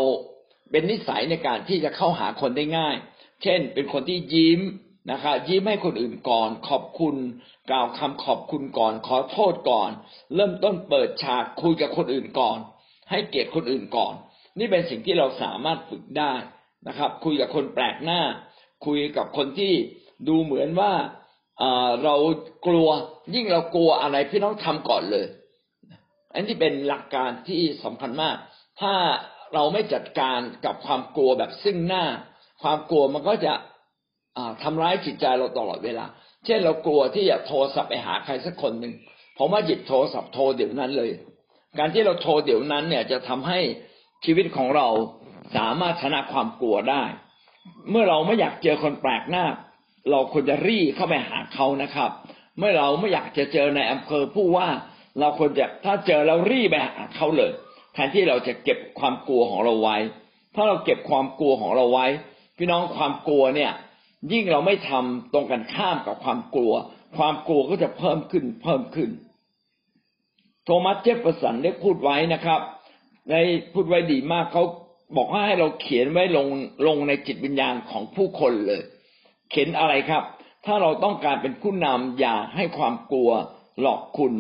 [0.72, 2.96] เป็นนิสัยในการที่จะเข้าหาคนได้ง่าย
[3.44, 4.62] เช่น เป็นคนที่ยิ้ม
[5.12, 7.16] นะครับยิ้มให้คนอื่นก่อน ขอบคุณ
[7.70, 9.90] กล่าวคำขอบคุณก่อน ขอโทษก่อน
[10.36, 12.58] เริ่มต้นเปิดฉากคุยกับคนอื่นก่อน
[13.10, 14.14] ให้เกียรติคนอื่นก่อน
[14.60, 16.34] นี่เป็นสิ่งที่เราสามารถฝึกได้
[16.88, 18.22] นะครับ คุยกับคนแปลกหน้า
[18.86, 19.74] คุยกับคนที่
[20.28, 20.94] ดูเหมือนว่า
[22.04, 22.16] เรา
[22.68, 22.88] กลัว
[23.36, 25.26] ยิ่งเรากลัวอะไรพี่น้องทำก่อนเลย
[26.34, 28.36] อันนี้เป็นหลักการที่สำคัญมาก
[28.82, 28.94] ถ้า
[29.54, 32.06] เราไม่จัดการกับความกลัวแบบซึ่งหน้า
[32.62, 33.54] ความกลัวมันก็จะ
[34.64, 36.06] ทำร้ายจิตใจเราตลอดเวลา
[36.46, 38.94] เช่นเรากลัวที่จะโทรศัพท์ไปหาใครสักคนหนึ่ง
[39.38, 41.10] ผมว่าหยิบโทรศัพท์โทรเดี๋ยวนั้นเลย
[41.80, 43.60] การที่เราโทรเดี๋ยวนั้นเนี่ยจะทำให้
[44.26, 44.88] ชีวิตของเรา
[45.56, 47.04] สามารถชนะความกลัวได้
[47.90, 49.46] เมื่อเราไม่อยากเจอคนแปลกหน้า
[50.12, 52.12] เราควรจะรีเข้าไปหาเขานะครับ
[52.60, 54.68] เมื่อเราไม่อยากจะเจอในอำเภอผู้ว่า
[55.20, 57.52] เราควรจะถ้าเจอเรารีไปหาเขาเลย
[57.94, 59.98] แทนที่เราจะเก็บความกลัวของเราไว้
[60.56, 62.08] ถ้าเราเก็บความกลัวของเราไว้
[62.60, 63.72] พี่น้องความกลัวเนี่ย
[64.32, 66.74] ยิ่งเราไม่ทำตรงกันข้ามกับความกลัว
[67.18, 69.10] ความกลัวก็จะเพิ่มขึ้นเพิ่มขึ้น
[70.66, 72.62] โทมัสเจฟเฟอร์สันได้พูดไว้นะครับ
[73.32, 73.42] ได้
[73.74, 74.64] พูดไว้ดีมากเขา
[75.18, 76.48] บอกว่าให้เราเขียนไว้ลง
[76.88, 78.82] ลงในจิตวิญญาณของผู้คนเลย
[79.50, 80.24] เขียนอะไรครับ
[80.66, 83.32] ถ้าเราต้องการเป็นผู้นำอย่าให้ความกลัว
[83.82, 84.34] หลอกคุณ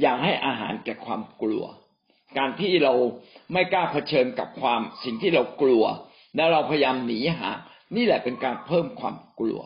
[0.00, 1.64] อย่าให้อาหารแก่ความกลัว
[2.38, 2.94] การที่เรา
[3.52, 5.84] ไม่กล้าเผชิญกับความสิ่งที่เรากลัว
[6.36, 7.50] และเราพยายามหนีหา
[7.94, 9.60] นี่แหละเป็นการเพิ่มความกลัว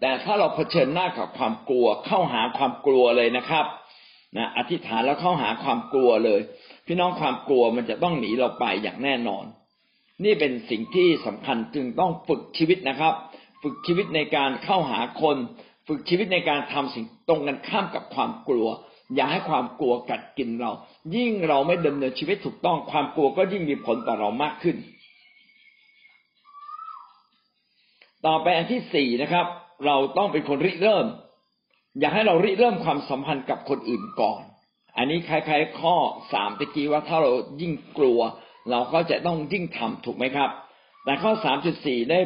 [0.00, 3.66] แต่ถ้าเราเผชิญหน้ากับความกลัว เข้าหาความกลัวเลยนะครับ
[4.36, 6.40] นะอธิษฐานแล้วเข้าหาความกลัวเลย
[6.86, 9.44] พี่น้องความกลัวมันจะต้องหนีเราไปอย่างแน่นอน
[10.24, 13.14] นี่เป็นสิ่งที่สำคัญจึงต้องฝึกชีวิตนะครับ
[13.62, 15.36] ฝึกชีวิตในการเข้าหาคน
[15.88, 18.68] ฝึกชีวิตในการทำสิ่งตรงกันข้ามกับความกลัว
[19.14, 20.70] อย่าให้ความกลัวกัดกินเรา
[21.16, 24.76] ยิ่งเราไม่ดำเนินชีวิตถูกต้องความกลัวก็ยิ่งมีผลต่อเรามากขึ้น
[28.26, 29.46] ต่อไปอันที่สี่นะครับ
[29.86, 31.06] เราต้องเป็นคนริเริ่ม
[32.00, 34.40] อยากให้เราริเริ่มความสัมพันธ์กับคนอื่นก่อน
[34.96, 35.96] อันนี้คล้ายๆข้อ
[36.32, 38.20] สามตะกี้ว่าถ้าเรายิ่งกลัว
[38.70, 40.50] เราก็จะต้องยิ่งทำถูกไหมครับ
[41.04, 42.18] แต่ข้อสามจุดสี่ได้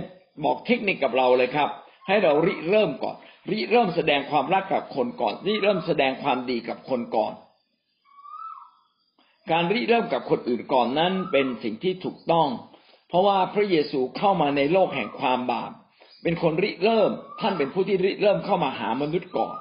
[0.45, 1.69] บอกเทคนิคกับเราเลยครับ
[2.09, 3.17] ให้เราริเริ่มก่อน
[3.51, 7.33] ริเริ่มแสดงความรักกับคนก่อนริเริ่มแสดงความดีกับคนก่อน
[9.51, 12.49] การริเริ่มกับคนอื่นก่อนนั้นเป็นสิ่งที่ถูกต้อง
[13.09, 15.73] เพราะว่าพระเยซูเข้ามาในโลกแห่งความบาป
[16.23, 19.55] เป็นคนริเริ่ม ท่านเป็นผู้ที่ริเริ่มเข้ามาหามนุษย์ก่อน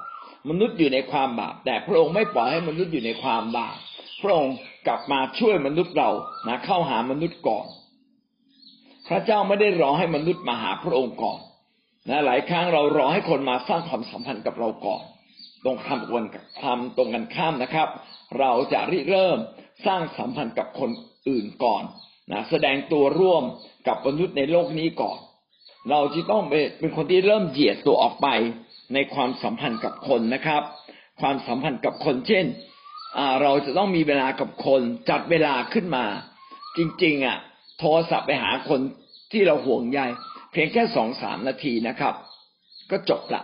[0.50, 3.76] มนุษย์อยู่ในความบาป แต่พระองค์ไม่ปล่อยให้มนุษย์อยู่ในความบาป
[4.22, 6.10] พระองค์กลับมาช่วยมนุษย์เรา
[6.48, 7.66] นะเข้าหามนุษย์ก่อน
[9.08, 11.38] พระเจ้าไม่ได้รอให้มนุษย์มาหาพระองค์ก่อน
[12.08, 15.02] นะหลายครั้งเรารอให้คนมาสร้างความสัมพันธ์กับเราก่อน
[15.64, 17.88] ตรงคำกวนกับคำตรงกันข้ามนะครับ
[18.38, 19.38] เราจะริเริ่ม
[19.86, 20.90] สร้างสัมพันธ์กับคน
[21.28, 21.82] อื่นก่อน
[22.32, 23.44] นะแสดงตัวร่วม
[23.88, 25.18] กับมนุษย์ในโลกนี้ก่อน
[25.90, 26.42] เราจะต้อง
[26.78, 28.28] เป็นคนที่เริ่มเหยียดตัวออกไป
[28.94, 30.62] ในความสัมพันธ์กับคนนะครับ
[31.20, 32.46] ความสัมพันธ์กับคนเช่น
[33.42, 36.04] เราจะต้องมีเวลากับคนจัดเวลาขึ้นมา
[36.76, 37.38] จริง ๆ อะ
[37.78, 38.80] โทรศัพท์ไปหาคน
[39.32, 40.00] ที่เราห่วงใย
[40.52, 42.14] เพียงแค่สองสามนาทีนะครับ
[42.90, 43.42] ก็จบละ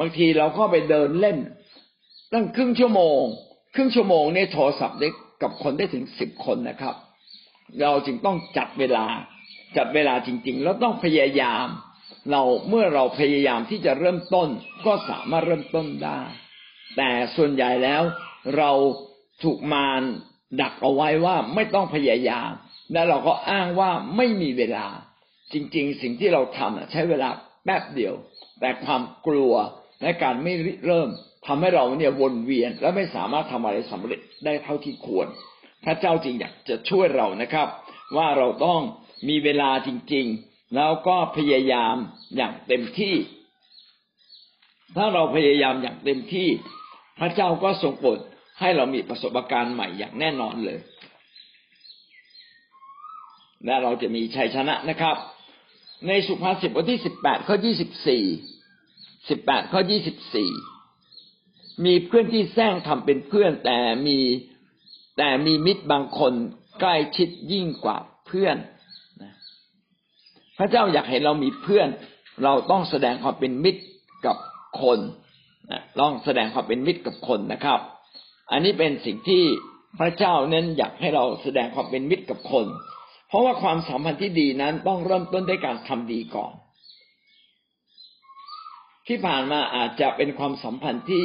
[0.00, 1.38] บางทีเราก็ไปเดินเล่น
[2.32, 3.20] ตั้งครึ่งชั่วโมง
[3.74, 5.08] ครึ่งชั่วโมงเนี่ยโทรศัพท์ได้
[5.42, 6.94] กับคนได้ถึงสิบคนนะครับ
[7.82, 9.06] เราจึงต้องจัดเวลา
[9.76, 11.66] จัดเวลาจริง ๆ แล้วต้องพยายาม
[12.30, 14.48] เราเมื่อเราพยายามที่จะเริ่มต้น
[14.86, 16.20] ก็สามารถเริ่มต้นได้
[16.96, 18.02] แต่ส่วนใหญ่แล้ว
[18.56, 18.70] เรา
[19.42, 20.02] ถูกมาร
[20.60, 22.50] ดักเอาไว้ว่าไม่ต้องพยายาม
[22.92, 24.86] และเราก็อ้างว่าไม่มีเวลา
[25.52, 27.28] จริง ๆ สิ่งที่เราทำใช้เวลา
[27.64, 28.14] แป๊บเดียว
[28.60, 29.54] แต่ความกลัว
[30.02, 30.54] และการไม่
[30.86, 31.08] เริ่ม
[31.46, 35.28] ทำให้เราเนี่ยวนเวียนและไม่สามารถทำอะไรสำเร็จได้เท่าที่ควร
[35.84, 37.68] พระเจ้าจริงอยากจะช่วยเรานะครับ
[38.16, 38.80] ว่าเราต้อง
[39.28, 41.96] มีเวลาจริง ๆ แล้วก็พยายาม
[42.36, 43.14] อย่างเต็มที่
[44.96, 46.48] ถ้าเราพยายามอย่างเต็มที่
[47.18, 48.18] พระเจ้าก็ทรงโปรด
[48.60, 50.78] ให้เรามีประสบการณ์ใหม่อย่างแน่นอนเลย
[53.64, 55.16] และเราจะมีชัยชนะนะครับ
[56.06, 58.24] ในสุภาษิตบทที่สิบแปดข้อยี่สิบสี่
[59.28, 60.50] สิบแปดข้อยี่สิบสี่
[61.84, 64.18] มีเพื่อนที่แซงทำเป็นเพื่อนแต่มี
[65.18, 66.32] แต่มีมิตรบางคน
[66.80, 68.56] ใกล้ชิดยิ่งกว่าเพื่อน
[70.58, 71.88] พระเจ้าอยากให้เรามีเพื่อน
[72.44, 73.82] เราต้องแสดงความเป็นมิตร
[74.26, 74.36] กับ
[74.82, 74.98] คน
[75.70, 77.80] นะต้องแสดงความเป็นมิตรกับคนนะครับ
[78.52, 79.42] อันนี้เป็นสิ่งที่
[80.00, 82.66] พระเจ้าเน้นอยากให้เราแสดงความเป็นมิตรกับคน
[83.28, 86.52] เพราะว่าความสัมพันธ์ที่ดีนั้นต้องเริ่มต้นด้วยการทำดีก่อน
[89.08, 91.24] ที่ผ่านมาอาจจะเป็นความสัมพันธ์ที่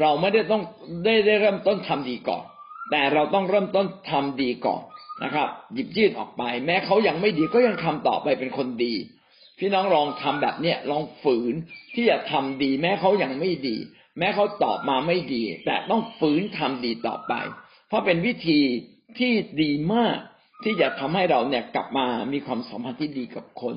[0.00, 0.62] เราไม่ได้ต้อง
[1.04, 2.44] ได้ได้เริ่มต้นทำดีก่อน
[2.90, 4.82] แต่เราต้องเริ่มต้นทำดีก่อน
[5.22, 8.94] นะครับ หยิบยื่นออกไป แม้เขายังไม่ดีก็ยังทำต่อไปเป็นคนดี
[9.58, 11.54] พี่น้องลองทำแบบเนี้ยลองฝืน
[11.94, 13.76] ที่จะทำดี แม้เขายังไม่ดี
[14.18, 17.32] แม้เขาตอบมาไม่ดี แต่ต้องฝืนทำดีต่อไป
[17.88, 18.60] เพราะเป็นวิธี
[19.18, 20.16] ที่ดีมาก
[20.64, 23.74] ที่จะทำให้เราเนี่ยกลับมามีความสัมพันธ์ที่ดีกับคน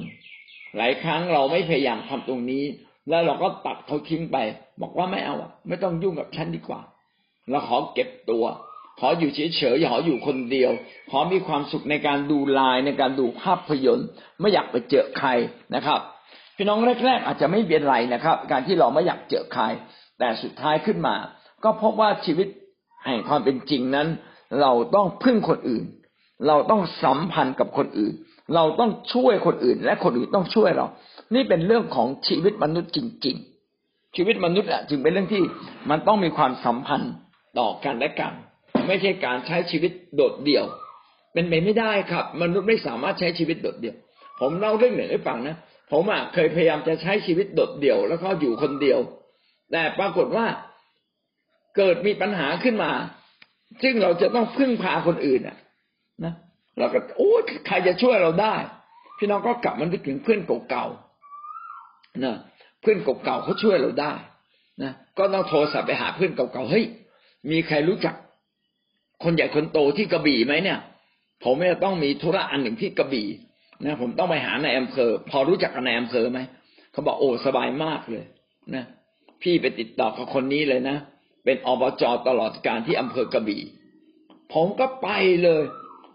[0.77, 2.63] หลายครั้งเราไม่พยายามทำตรงนี้
[3.09, 4.37] แล้วเราก็ตัดเขาทิ้งไป
[4.81, 6.81] บอกว่าไม่เอาอะไม่ต้องยุ่งกับฉันดีกว่า
[7.49, 8.43] เราขอเก็บตัว
[8.99, 10.71] ขออยู่เฉยๆขออยู่คนเดียว
[11.11, 14.07] ขอมีความสุขในการดูไลน์ในการดูภาพยนตร์
[14.39, 15.29] ไม่อยากไปเจอใคร
[15.75, 15.99] นะครับ
[16.57, 19.63] พี่น้องแรก ๆ อาจจะไม่เป็นไรนะครับ การที่เราไม่อยากเจอใคร
[20.19, 21.15] แต่สุดท้ายขึ้นมา
[21.63, 22.47] ก็พบว่าชีวิต
[23.05, 24.07] แห่งความเป็นจริงนั้น
[24.61, 25.83] เราต้องพึ่งคนอื่น
[26.47, 28.13] เราต้องสัมพันธ์กับคนอื่น
[28.55, 30.87] เราต้องช่วยคนอื่น และคนอื่นต้องช่วยเรา
[31.35, 33.35] นี่เป็นเรื่องของชีวิตมนุษย์จริง
[33.75, 35.43] ๆ ชีวิตมนุษย์อะจึงเป็นเรื่องที่
[35.89, 37.13] มันต้องมีความสัมพันธ์
[37.59, 38.33] ต่อกันและกัน
[38.87, 40.65] ไม่ใช่การใช้ชีวิตโดดเดี่ยว
[41.33, 43.95] เป็นไปไม่ได้ครับ มนุษย์ไม่สามารถใช้ชีวิตโดดเดี่ยว
[44.39, 45.55] ผมเล่าเรื่องหนึ่งให้ฟังนะ
[45.91, 48.99] ผมอะเคยพยายามจะใช้ชีวิตโดดเดี่ยว แล้วก็อยู่คนเดียว
[49.71, 50.45] แต่ปรากฏว่า
[51.77, 52.91] เกิดมีปัญหาขึ้นมา
[53.83, 55.57] ซึ่งเราจะต้องพึ่งพาคนอื่นอะ
[56.23, 56.33] นะ
[56.77, 57.31] เราก็โอ้
[57.67, 58.55] ใครจะช่วยเราได้
[59.17, 62.35] พี่น้องก็กลับมานึกถึงเพื่อนเก่าๆนะ
[62.81, 64.13] เพื่อนเก่าๆเขาช่วยเราได้
[64.83, 66.85] นะก็ต้องโทรศัพท์ไปหาเพื่อนเก่าๆเฮ้ย
[67.51, 68.15] มีใครรู้จัก
[69.23, 70.79] คนใหญ่คนโตที่กระบี่ไหมเนี่ย
[71.43, 73.27] ผมจะต้องมีธุระอันหนึ่งที่กระบี่
[73.85, 76.39] นะผมต้องไปหาในอำเภอ พอรู้จักกับในอำเภอไหม
[76.91, 78.25] เขาบอกโอ้สบายมากเลย
[78.75, 78.83] นะ
[79.41, 80.97] พี่ไปติดต่อกับคนนี้เลยนะ
[81.45, 83.61] เป็นอบจตลอดการที่อำเภอกระบี่
[84.53, 85.09] ผมก็ไป
[85.43, 85.63] เลย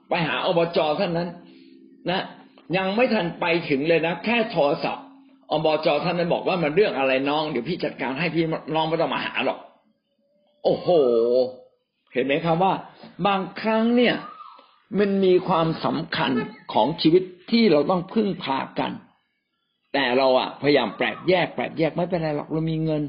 [0.09, 1.29] ไปหาอบจท่านนั้น
[2.11, 2.23] นะ
[2.77, 5.05] ยังไม่ทันไปถึงเลยนะแค่โทรศัพท์
[5.53, 8.45] อบจท่านนั้นบอกว่ามันเรื่องอะไรน้อง เดี๋ยวพี่จัดการให้พี่
[8.75, 9.59] น้องไม่ต้องมาหาหรอก
[10.65, 10.89] โอ้โห
[12.13, 12.75] เห็นไหมครับว่า
[13.27, 14.15] บางครั้งเนี่ย
[14.99, 16.33] มันมีความสำคัญ
[16.73, 18.93] ของชีวิตที่เราต้องพึ่งพากัน
[19.95, 23.03] แต่เราอะพยายามแปลกแยกแปลกแยกไม่เป็นไรหรอกเรามีเงิน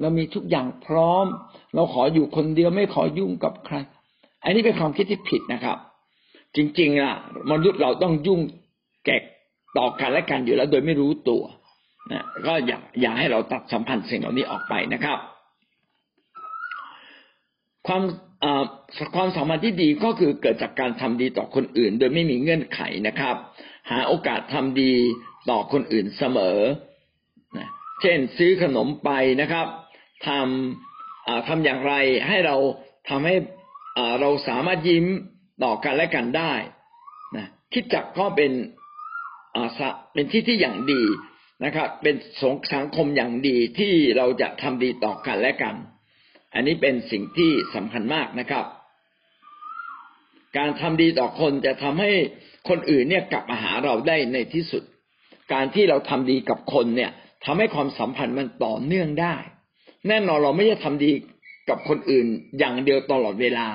[0.00, 1.26] เรามีทุกอย่างพร้อม
[1.74, 3.76] เราขออยู่คนเดียวไม่ขอยุ่งกับใคร
[4.44, 5.78] อันนี้เป็นความคิดที่ผิดนะครับ
[6.56, 7.14] จริงๆล่ะ
[7.50, 8.40] มนุษย์เราต้องยุ่ง
[9.04, 9.22] แกก
[9.78, 11.42] ต่อกันและกันอยู่แล้วโดยไม่รู้ตัว
[12.12, 15.18] นะก็อย่าอย่าให้เราตัดสัมพันธ์สิ่งเหล่านี้ออกไปนะครับ
[17.86, 18.02] ความ
[19.14, 23.36] ความสัมพันธ์ที่ดีก็คือเกิดจากการทำดีต่อคนอื่น โดยไม่มีเงื่อนไขนะครับ
[23.90, 24.92] หาโอกาสทำดี
[25.50, 26.58] ต่อคนอื่นเสมอ
[27.56, 27.68] นะ
[28.00, 29.66] เช่นซื้อขนมไปนะครับ
[30.26, 31.94] ทำทำอย่างไร
[32.28, 32.56] ให้เรา
[33.08, 33.34] ทำให้
[34.20, 35.06] เราสามารถยิ้ม
[35.64, 36.52] ต่อกันและกันได้
[37.36, 38.52] นะคิดจักก็เป็น
[40.12, 41.02] เป็นที่ที่อย่างดี
[41.64, 42.14] นะครับ เป็น
[42.72, 45.74] สังคมอย่างดีที่เราจะทำดีต่อกันและกัน
[46.56, 48.64] อันนี้เป็นสิ่งที่สำคัญมากนะครับ
[50.56, 52.10] การทำดีต่อคนจะทำให้
[52.68, 54.82] คนอื่นเนี่ยกลับมาหาเราได้ในที่สุด
[55.52, 57.10] การที่เราทำดีกับคนเนี่ย
[57.44, 59.36] ทำให้ความสัมพันธ์มันต่อเนื่องได้
[60.08, 61.12] แน่นอนเราไม่ได้ทำดี
[61.68, 62.26] กับคนอื่น
[62.58, 63.68] อย่างเดียวตลอดเวลา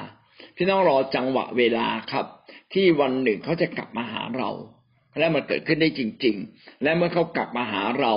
[0.55, 2.25] พี่น้องรอจังหวะเวลาครับ
[2.73, 4.49] ที่วันหนึ่งเขาจะกลับมาหาเรา
[5.19, 8.13] และมันเกิดขึ้นได้จริง ๆ และเมื่อเขากลับมาหาเรา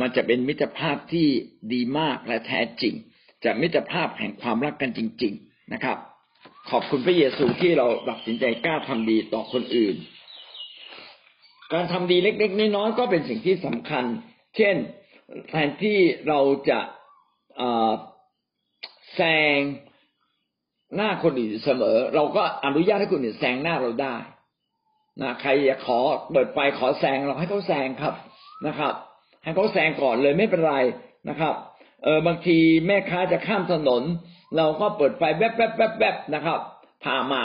[0.00, 1.26] มันจะเป็นมิตรภาพที่
[1.72, 2.94] ดีมากและแท้จริง
[3.44, 5.98] จะมิตรภาพแห่งความรักกันจริง ๆนะครับ
[6.70, 9.96] ขอบคุณพระเยซูที่เราตัดสินใจกล้าทำดีต่อคนอื่น
[11.72, 14.04] การทำดีเล็ก ๆน้อยๆก็เป็นสิ่งที่สำคัญ
[14.56, 14.76] เช่น
[15.48, 16.80] แทนที่เราจะ
[19.14, 19.20] แซ
[19.56, 19.58] ง
[20.96, 24.16] หน้าคนอื่นเสมอ เราก็อนุญาตให้คนอื่นแซงหน้าเราได้
[25.20, 25.98] นะใครอยากขอ
[26.32, 28.14] เปิดไฟขอแซงเราให้เขาแซงครับ
[28.66, 28.94] นะครับ
[29.42, 30.76] ให้เขาแซงก่อนเลยไม่เป็นไร
[31.28, 31.54] นะครับ
[32.02, 34.02] เออบางทีแม่ค้าจะข้ามถนน
[34.56, 36.60] เราก็เปิดไฟแวบแวบแวบแวบนะครับ
[37.04, 37.42] พามา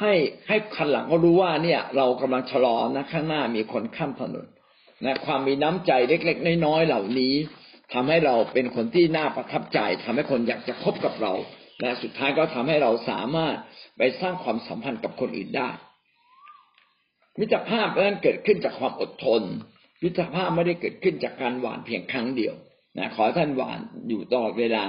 [0.00, 0.12] ให้
[0.48, 4.46] ให้คันหลังเขารู้ว่าเนี่ย เรากำลังชะลอนะข้างหน้ามีคนข้ามถนน
[5.04, 7.34] นะความมีน้ำใจเล็ก ๆ น้อยๆเหล่านี้
[7.92, 11.32] ทำให้เราเป็นคนที่น่าประทับใจทำให้คนอยากจะคบกับเรา
[11.80, 13.56] และสุดท้ายก็ทำให้เราสามารถ
[13.98, 15.70] ไปสร้างความสัมพันธ์กับคนอื่นได้
[17.38, 19.42] มิตรภาพนั้นเกิดขึ้นจากความอดทน
[20.02, 22.54] มิตรภาพไม่ได้เกิดขึ้นจากการหวานเพียงครั้งเดียว
[22.98, 24.84] นะขอท่านหวานอยู่ตลอดเวลา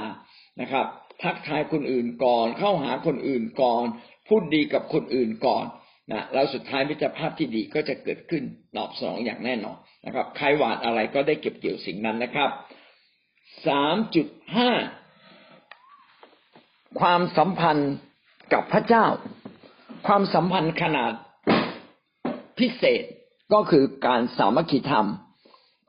[0.61, 0.85] นะครับ
[1.23, 3.85] ทักทายคนอื่นก่อน เข้าหาคนอื่นก่อน
[4.27, 5.65] พูดดีกับคนอื่นก่อน
[6.11, 8.43] นะแล้วสุดท้ายมิตรภาพที่ดีก็จะเกิดขึ้น
[8.77, 12.49] ตอบสนองอย่างแน่นอนนะครับ ใครหวานอะไรก็ได้เก็บเกี่ยวสิ่งนั้นนะครับ
[13.67, 14.71] สามจุดห้า
[16.99, 17.93] ความสัมพันธ์
[18.53, 19.05] กับพระเจ้า
[20.07, 21.11] ความสัมพันธ์ขนาด
[22.59, 23.03] พิเศษ
[23.53, 25.07] ก็คือการสามัคคีธรรม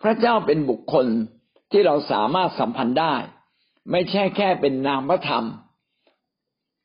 [0.02, 1.06] พระเจ้าเป็นบุคคล
[1.74, 3.14] ที่เราสามารถสัมพันธ์ได้
[3.90, 5.44] ไม่ใช่แค่เป็นนามธรรม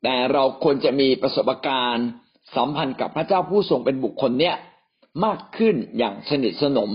[0.03, 2.07] แต่เราควรจะมีประสบการณ์
[2.55, 4.55] สัมพันธ์กับพระเจ้าผู้ทรงเป็นบุคคลเนี้ย
[5.25, 6.91] มากขึ้นอย่างสนิทสนม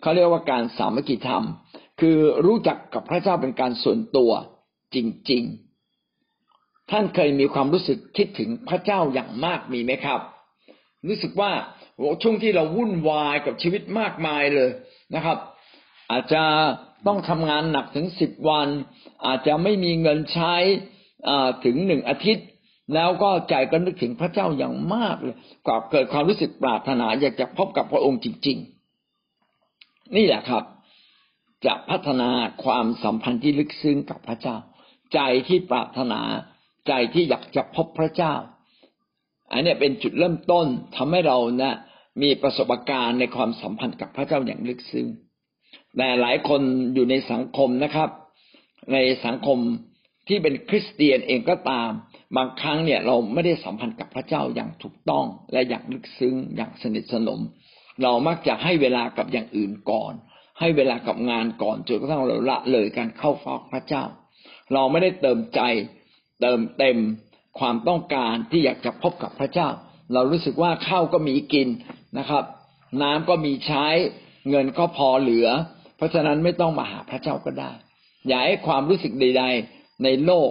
[0.00, 1.44] เขาเรียกว่าการสามัคคีธรรม
[2.00, 4.30] คือรู้จักกับพระเจ้าเป็นการส่วนตัว
[4.94, 4.96] จ
[5.30, 5.42] ริง
[6.18, 10.20] ๆ ท่านเคยมีความรู้สึกคิดถึงพระเจ้าอย่างมากมีไหมครับ
[11.08, 11.50] รู้สึกว่า
[12.22, 14.70] ช่วงที่เราวุ่นวายกับชีวิตมากมายเลย
[15.14, 15.38] นะครับ
[16.10, 16.42] อาจจะ
[17.06, 18.68] ต้องทำงานหนักถึงสิบวัน
[19.26, 20.54] อาจจะไม่มีเงินใช้
[21.64, 22.46] ถึงหนึ่งอาทิตย์
[22.94, 25.36] แล้วก็ใจก็นึกถึงพระเจ้าอย่างมากเลย
[25.66, 28.58] กว่าเกิดความรู้สึกปรารถนาอยากจะพบกับพระองค์จริง
[29.36, 30.64] ๆ นี่แหละครับ
[31.66, 32.30] จะพัฒนา
[32.64, 34.56] ความสัมพันธ์ที่ลึกซึ้งกับพระเจ้า
[35.14, 36.20] ใจที่ปรารถนา
[36.88, 38.34] ใจที่อยากจะพบพระเจ้า
[39.52, 41.74] อันนี้เป็นจุดเริ่มต้นทำให้เรานะ
[42.22, 45.06] มีประสบการณ์ในความสัมพันธ์กับพระเจ้าอย่างลึกซึ้ง
[45.96, 46.60] แต่หลายคน
[46.94, 48.08] อยู่ในสังคมนะครับ
[48.92, 49.58] ในสังคม
[50.28, 51.90] ที่เป็นคริสเตียนเองก็ตาม
[52.36, 57.40] บางครั้งเนี่ยเราไม่ได้สัมพันธ์กับพระเจ้าอย่างถูกต้องและอย่างลึกซึ้งอย่างสนิทสนม
[58.02, 60.12] เรามักจะให้เวลากับอย่างอื่นก่อน
[60.60, 64.04] ให้เวลากับงานก่อนจนกระทั่งเราละเลยการเข้าฟอกพระเจ้า
[64.72, 65.60] เราไม่ได้เติมใจ
[66.40, 66.98] เติมเต็ม
[67.58, 69.68] ความต้องการที่อยากจะพบกับพระเจ้า
[70.12, 71.68] เรารู้สึกว่าข้าวก็มีกิน
[72.18, 72.44] นะครับ
[73.02, 73.86] น้ำก็มีใช้
[74.48, 75.48] เงินก็พอเหลือ
[76.02, 77.72] ราะฉะนั้นไม่ต้องมาหาพระเจ้าก็ได้
[78.28, 80.50] อย่าให้ความรู้สึกใด ๆ ในโลก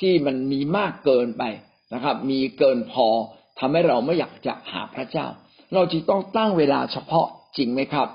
[0.00, 1.42] ที่มันมีมากเกินไป
[1.94, 3.06] นะครับ มีเกินพอ
[3.58, 5.26] ทำให้เราไม่อยากจะหาพระเจ้า
[5.74, 8.08] เราจึงต้องตั้งเวลาเฉพาะจริงไหมครับ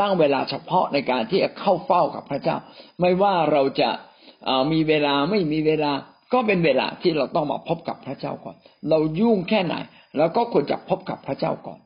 [0.00, 2.56] ตั้งเวลาเฉพาะในการที่จะเข้าเฝ้ากับพระเจ้า
[3.00, 3.90] ไม่ว่าเราจะ
[4.72, 5.92] มีเวลาไม่มีเวลา
[6.32, 8.56] ก็เป็นเวลาที่เราต้องมาพบกับพระเจ้าก่อน
[8.88, 9.74] เรายุ่งแค่ไหน
[10.16, 11.80] แล้วก็ควรจะพบกับพระเจ้าก่อน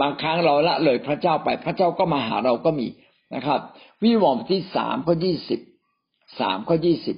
[0.00, 2.86] บางครั้งเราละเลยพระเจ้าไปพระเจ้าก็มาหาเราก็มี
[3.34, 3.60] นะครับ
[4.02, 5.60] วิวรณ์ที่สามข้อยี่สิบ
[6.40, 7.16] สามข้อยี่สิบ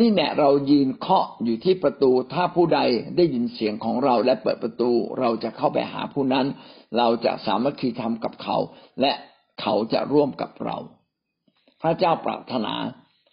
[0.00, 2.80] นี่แน่เรายืนเคาะอยู่ที่ประตู ถ้าผู้ใด
[3.16, 6.46] ได้ยินเสียงของเราและเปิดประตู เราจะเข้าไปหาผู้นั้น
[6.98, 8.56] เราจะสามัคคีธรรมกับเขา
[9.00, 9.12] และ
[9.60, 10.76] เขาจะร่วมกับเรา
[11.82, 12.74] พระเจ้าปรารถนา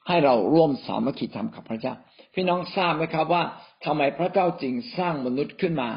[0.07, 1.93] ให้เราร่วมสามัคคีธรรมกับพระเจ้า
[2.33, 3.43] พี่น้องทราบไหมครับว่า
[3.85, 5.89] ทำไมพระเจ้าจึงสร้างมนุษย์ขึ้นมา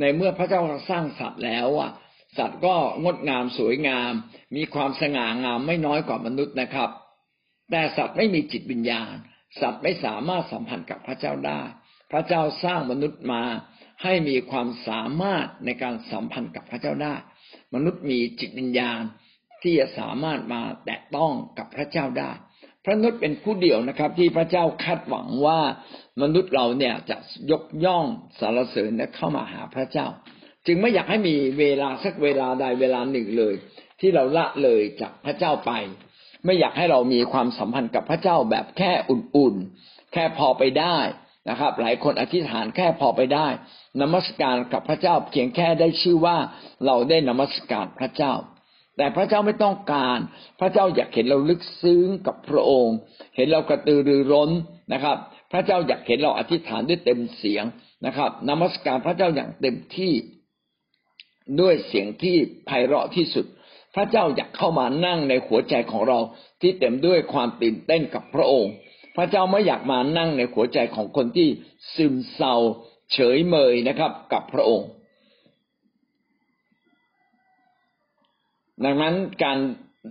[0.00, 1.90] ในเมื่อพระเจ้าสร้างสัตว์แล้วอะ
[2.38, 4.12] สัตว์ก็งดงามสวยงาม
[4.56, 6.90] มีความสง่างามไม่น้อยกว่ามนุษย์นะครับ
[7.70, 9.14] แต่สัตว์ไม่มีจิตวิญญาณ
[9.60, 11.60] สัตว์ไม่สามารถสัมพันธ์กับพระเจ้าได้
[12.12, 13.42] พระเจ้าสร้างมนุษย์มา
[14.02, 17.14] ให้มีความสามารถในการสัมพันธ์กับพระเจ้าได้
[17.74, 19.00] มนุษย์มีจิตวิญญาณ
[19.62, 22.30] ที่จะสามารถมาแตะต้องกับพระเจ้าได้
[22.84, 25.60] พระนุษย์เป็นผู้เดียวนะครับ ที่พระเจ้าคาดหวังว่า
[26.22, 27.16] มนุษย์เราเนี่ยจะ
[27.50, 28.04] ยกย่อง
[28.38, 30.06] สารเสริญและเข้ามาหาพระเจ้า
[30.66, 33.54] จึงไม่อยากให้มีเวลาสักเวลาใดเวลาหนึ่งเลย
[34.00, 35.72] ที่เราละเลยจากพระเจ้าไป
[36.44, 40.98] ไม่อยากให้เรามีความสัมพันธ์กับพระเจ้าแบบแค่อุ่นๆ แค่พอไปได้
[41.50, 43.48] นะครับ หลายคนอธิษฐานแค่พอไปได้
[44.00, 46.36] นมัสการกับพระเจ้าเพียงแค่ได้ชื่อว่า
[46.86, 48.32] เราได้นมัสการพระเจ้า
[48.96, 50.18] แต่พระเจ้าไม่ต้องการ
[50.60, 52.96] พระเจ้าอยากเห็นเราลึกซึ้งกับพระองค์
[53.36, 54.50] เห็นเรากระตือรือร้น
[54.92, 55.16] นะครับ
[55.52, 57.64] พระเจ้าอยากเห็นเราอธิษฐานด้วยเต็มเสียง
[58.06, 60.12] นะครับ นมัสการพระเจ้าอย่างเต็มที่
[61.60, 63.46] ด้วยเสียงที่ไพเราะที่สุด
[63.94, 66.18] พระเจ้าอยากเข้ามานั่งในหัวใจของเรา
[66.60, 68.72] ที่เต็มด้วยความตื่นเต้นกับพระองค์
[69.16, 71.48] พระเจ้าไม่อยากมานั่งในหัวใจของคนที่
[71.94, 72.54] ซึมเศร้า
[73.12, 74.88] เฉยเมยนะครับ กับพระองค์
[78.84, 79.58] ดังนั้นการ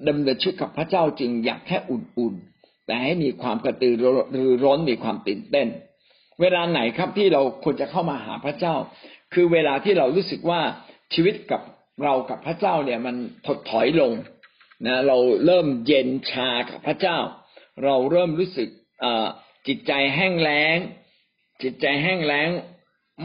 [0.08, 3.94] ดำเนินชีวิตกับพระเจ้าจึงอยากแค่อุ่นๆ แต่ให้มีความกระตือ
[4.36, 5.68] รือร้นมีความตื่นเต้น
[6.42, 8.76] เวลาไหนครับที่เราควรจะเข้ามาหาพระเจ้า
[9.34, 10.62] คือเวลาที่เรารู้สึกว่า
[11.14, 11.62] ชีวิตกับ
[12.04, 13.16] เรากับพระเจ้าเนี่ยมัน
[13.48, 14.12] ถดถอยลง
[14.86, 17.18] นะเราเริ่มเย็นชากับพระเจ้า
[17.84, 18.70] เราเริ่มรู้สึก
[19.68, 20.78] จิตใจแห้งแล้ง
[21.64, 22.50] จิตใจแห้งแล้ง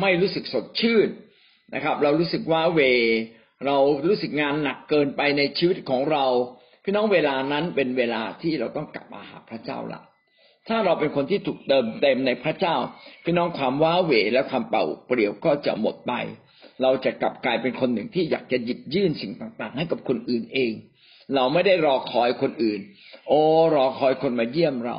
[0.00, 1.08] ไม่รู้สึกสดชื่น
[1.74, 2.80] นะครับ เรารู้สึกว่าเว
[3.66, 3.76] เรา
[4.06, 6.24] รู้สึกงานหนักเกินไปในชีวิตของเรา
[6.84, 10.00] พี่น้องเวลานั้นเป็นเวลาที่เราต้องกลับมาหาพระเจ้าละ
[10.68, 12.76] ถ้าเราเป็นคนที่ถูกเติมเต็มในพระเจ้า
[13.24, 16.12] พี่น้องความว้าเหวและความเป่าเปลี่ยวก็จะหมดไป
[16.82, 20.72] เราจะกลับกลายเป็นคนหนึ่งที่อยากจะหยิบยื่นสิ่งต่างๆ ให้กับคนอื่นเอง
[21.34, 22.80] เราไม่ได้รอคอยคนอื่น
[23.28, 23.40] โอ้
[23.74, 24.98] รอคอยคนมาเยี่ยมเรา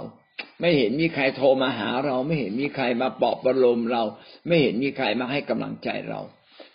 [0.62, 4.04] ไม่เห็นมีใครโทรมาหาเรา ไม่เห็นมีใครมาปลอบประโลมเรา
[4.48, 6.20] ไม่เห็นมีใครมาให้กำลังใจเรา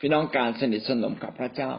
[0.01, 1.71] พี่น้องการสนิทสนมกับพระเจ้า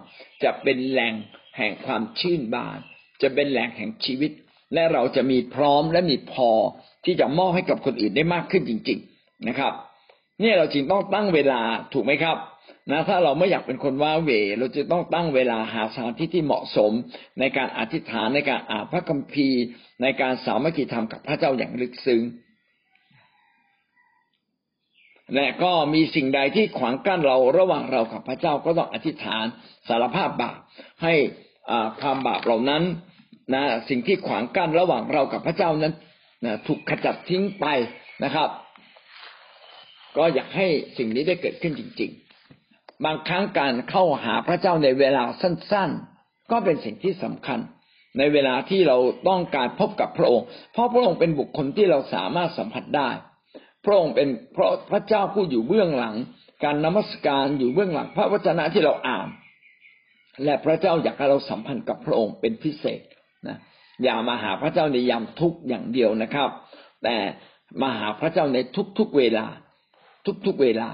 [0.43, 1.13] จะเป็นแหล่ง
[1.57, 2.79] แห่งความชื่นบาน
[3.21, 4.31] จะเป็นแหล่งแห่งชีวิต
[4.73, 6.51] และเราจะมีพร้อมและมีพอ
[7.05, 9.73] ที่จะมอบให้กับคนอื่นได้มากขึ้นจริง ๆนะครับ
[10.41, 11.61] เนี่ยเราจรึงต้องตั้งเวลา
[11.93, 12.37] ถูกไหมครับ
[12.91, 16.91] นะถ้าเราไม่อยากเป็นคนว้าเหวเราจะต้องตั้งเวลาหาสถานที่ที่เหมาะสม
[17.39, 19.63] ในการอธิษฐานในการอ่านพระคัมภีร์
[20.01, 22.21] ในการสามัคคีธรรมกับพระเจ้าอย่างลึกซึ้ง
[25.35, 29.45] และก็มีสิ่งใดที่ขวางกั้นเราระหว่างเรากับพระเจ้าก็ต้องอธิษฐาน
[29.87, 30.59] สารภาพบาป
[31.03, 31.13] ให้
[32.01, 32.83] ความบาปเหล่านั้น
[33.53, 35.93] นะสิ่งที่ขวางกั้นระหว่างเรากับพระเจ้านั้น
[36.45, 37.65] นะถูกขจัดทิ้งไป
[38.23, 38.49] นะครับ
[40.17, 40.67] ก็อยากให้
[40.97, 42.26] สิ่งนี้ได้เกิดขึ้นจริง ๆ
[43.05, 45.89] บางครั้งการเข้าหาพระเจ้าในเวลาสั้น
[46.21, 47.59] ๆ ก็เป็นสิ่งที่สำคัญ
[48.17, 53.09] ในเวลาที่เราต้องการพบกับพระองค์ เพราะพระองค์เป็นบุคคลที่เราสามารถสัมผัสได้
[53.85, 56.15] พระองค์เป็นเพราะพระเจ้าผู้อยู่เบื้องหลัง
[56.63, 59.27] การนมัสการอยู่เบื้องหลัง พระวจนะที่เราอ่าน
[60.43, 63.01] และพระเจ้าอยากให้เราสัมพันธ์กับพระองค์เป็นพิเศษ
[63.47, 63.57] นะ
[64.03, 66.49] อย่ามาหาพระเจ้าในยามทุกอย่างเดียวนะครับ
[67.03, 67.15] แต่
[67.81, 68.57] มาหาพระเจ้าใน
[68.99, 69.45] ทุกๆเวลา
[70.45, 70.89] ทุกๆเวลา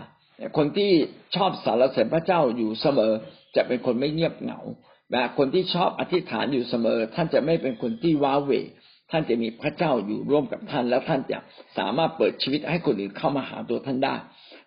[0.58, 0.92] คนที่
[1.36, 3.12] ชอบสารเสริญพระเจ้าอยู่เสมอ
[3.56, 4.60] จะเป็นคนไม่เงียบเหงา
[5.12, 8.52] แต่คนที่ชอบอธิษฐานอยู่เสมอ ท่านจะไม่เป็นคนที่ว้าเหว
[9.12, 11.40] ท่านจะมีพระเจ้าอยู่ร่วมกับท่าน แล้วท่านจะ
[11.78, 14.16] สามารถเปิดชีวิตให้คนอื่นเข้ามาหาตัวท่านได้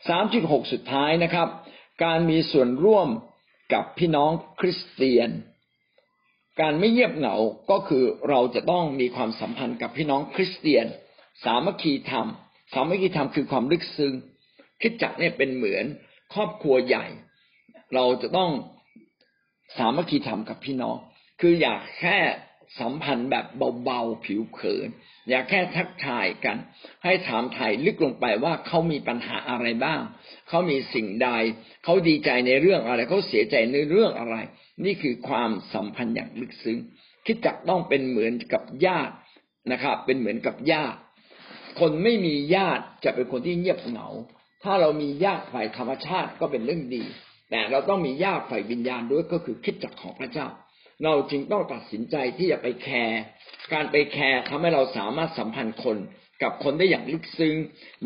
[0.08, 1.48] สามจุดหกสุดท้ายนะครับ
[2.04, 3.08] การมีส่วนร่วม
[3.72, 5.30] กับพี่น้องคริสเตียน
[6.60, 7.36] การไม่เงียบเหงา
[7.70, 10.86] ก็คือเราจะต้องมีความสัมพันธ์กับพี่น้องคริสเตียน
[11.44, 12.26] สามัคคีธรรม
[12.72, 14.12] สามัคคีธรรมคือความลึกซึ้ง
[14.83, 15.85] คิดจักเนี่ยเป็นเหมือน
[16.35, 17.07] ครอบครัวใหญ่
[17.95, 18.51] เราจะต้อง
[19.77, 20.97] สามัคคีธรรมกับพี่น้อง
[21.41, 22.18] คืออยากแค่
[22.81, 23.47] สัมพันธ์แบบ
[23.85, 24.89] เบาๆผิวเผิน
[25.29, 26.57] อยากแค่ทักทายกัน
[27.05, 30.01] ให้ถามถ่ายลึกลงไปว่าเขามีปัญหาอะไรบ้าง
[30.49, 31.29] เขามีสิ่งใด
[31.85, 34.37] เขาดีใจในเรื่องอะไร เขาเสียใจในเรื่องอะไร
[34.85, 36.79] นี่คือความสัมพันธ์อย่างลึกซึ้ง
[37.27, 39.14] คิดจักต้องเป็นเหมือนกับญาติ
[39.72, 40.99] นะครับ เป็นเหมือนกับญาติ
[41.81, 44.09] คนไม่มีญาติจะเป็นคนที่เงียบเหงา
[44.62, 47.04] ถ้าเรามีญาติฝ่ายธรรมชาติก็เป็นเรื่องดี
[47.50, 50.46] แต่เราต้องมีญาติฝ่ายวิญญาณด้วยก็คือคิดจักของพระเจ้า
[51.04, 53.20] เราจึงต้องตัดสินใจที่จะไป care
[53.72, 55.96] การไป care ทำให้เราสามารถสัมพันธ์คน
[56.42, 57.57] กับคนได้อย่างลึกซึ้ง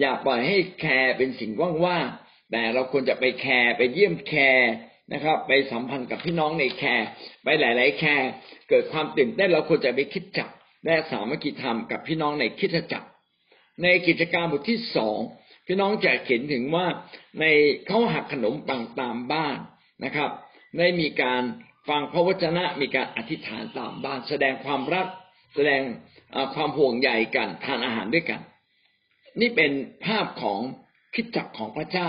[0.01, 1.51] อย่าปล่อยให้ care เป็นสิ่ง
[1.85, 4.71] ว่างๆแต่เราควรจะไป care ไปเยี่ยม care
[5.13, 7.07] นะครับ ไปสัมพันธ์กับพี่น้องใน care
[7.45, 8.29] ไปหลาย ๆ care
[8.69, 10.49] เกิดความตื่นเต้นเราควรจะไปคริสตจักร
[10.85, 13.09] และสามัคคีธรรมกับพี่น้องในคริสตจักร
[13.83, 15.19] ในกิจการบทที่สอง
[15.73, 16.87] พี่น้องจะเห็นถึงว่า
[17.41, 17.45] ใน
[17.87, 19.59] เขาหักขนมปังตามบ้าน
[20.05, 20.31] นะครับ
[20.79, 21.43] ได้มีการ
[21.89, 25.07] ฟังพระวจนะมีการอธิษฐานตามบ้าน แสดงความรัก
[25.55, 25.83] แสดง
[26.55, 28.41] ความห่วงใยกันทานอาหารด้วยกัน
[29.41, 29.73] นี่เป็น
[30.05, 30.61] ภาพของ
[31.15, 32.09] คิดจักของพระเจ้า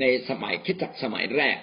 [0.00, 1.56] ในสมัยคิดจักสมัยแรก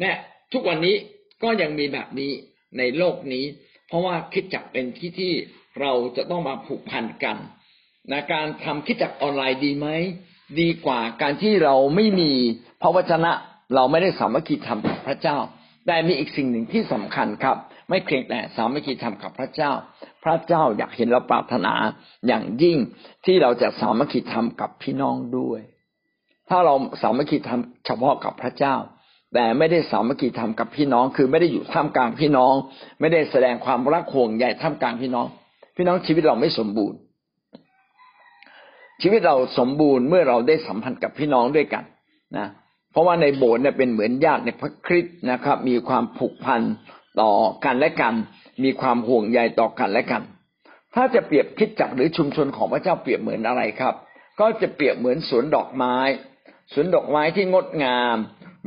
[0.00, 0.10] และ
[0.52, 0.96] ทุกวันนี้
[1.42, 2.32] ก็ยังมีแบบนี้
[2.78, 3.44] ในโลกนี้
[3.88, 5.32] เพราะว่าคิดจักเป็นที่ที่
[5.80, 7.36] เราจะต้องมาผูกพันกัน
[8.10, 9.88] นะการทำคิดจักออนไลน์ดีไหม
[10.60, 12.30] ดีกว่าการที่เราไม่มี
[12.82, 13.32] พระวจนะ
[13.74, 15.38] เราไม่ได้สามัคคีธรรมกับพระเจ้า
[15.86, 17.56] แต่มีอีกสิ่งหนึ่งที่สำคัญครับ
[17.88, 19.70] ไม่เพียงแต่สามัคคีธรรมกับพระเจ้า
[20.24, 21.74] พระเจ้าอยากเห็นเราปรารถนา
[22.26, 22.78] อย่างยิ่ง
[23.24, 25.60] ที่เราจะสามัคคีธรรมกับพี่น้องด้วย
[26.48, 28.76] ถ้าเราสามัคคีธรรมเฉพาะกับพระเจ้า
[29.34, 32.54] แต่ไม่ได้สามัคคีธรรมกับพี่น้อง คือไม่ได้อยู่ท่ามกลางพี่น้อง
[33.00, 35.26] ไม่ได้แสดงความรักห่วงใยท่ามกลางพี่น้อง
[35.76, 36.98] พี่น้องชีวิตเราไม่สมบูรณ์
[39.02, 41.84] ชีวิตเราสมบูรณ์เมื่อเราได้สัมพันธ์กับพี่น้องด้วยกัน
[42.36, 42.46] นะ
[42.92, 46.60] เพราะว่าในโบสถ์เนี่ยเป็นเหมือนญาติในพระคริสต์นะครับ มีความผูกพัน
[47.20, 47.32] ต่อ
[47.64, 48.14] กันและกัน
[48.64, 50.22] มีความห่วงใยต่อกันและกัน
[50.94, 53.94] ถ้าจะเปรียบคิดจักหรือชุมชนของพระเจ้าเปรียบเหมือนอะไรครับ
[54.40, 55.96] ก็จะเปรียบเหมือนสวนดอกไม้
[56.72, 58.16] สวนดอกไม้ที่งดงาม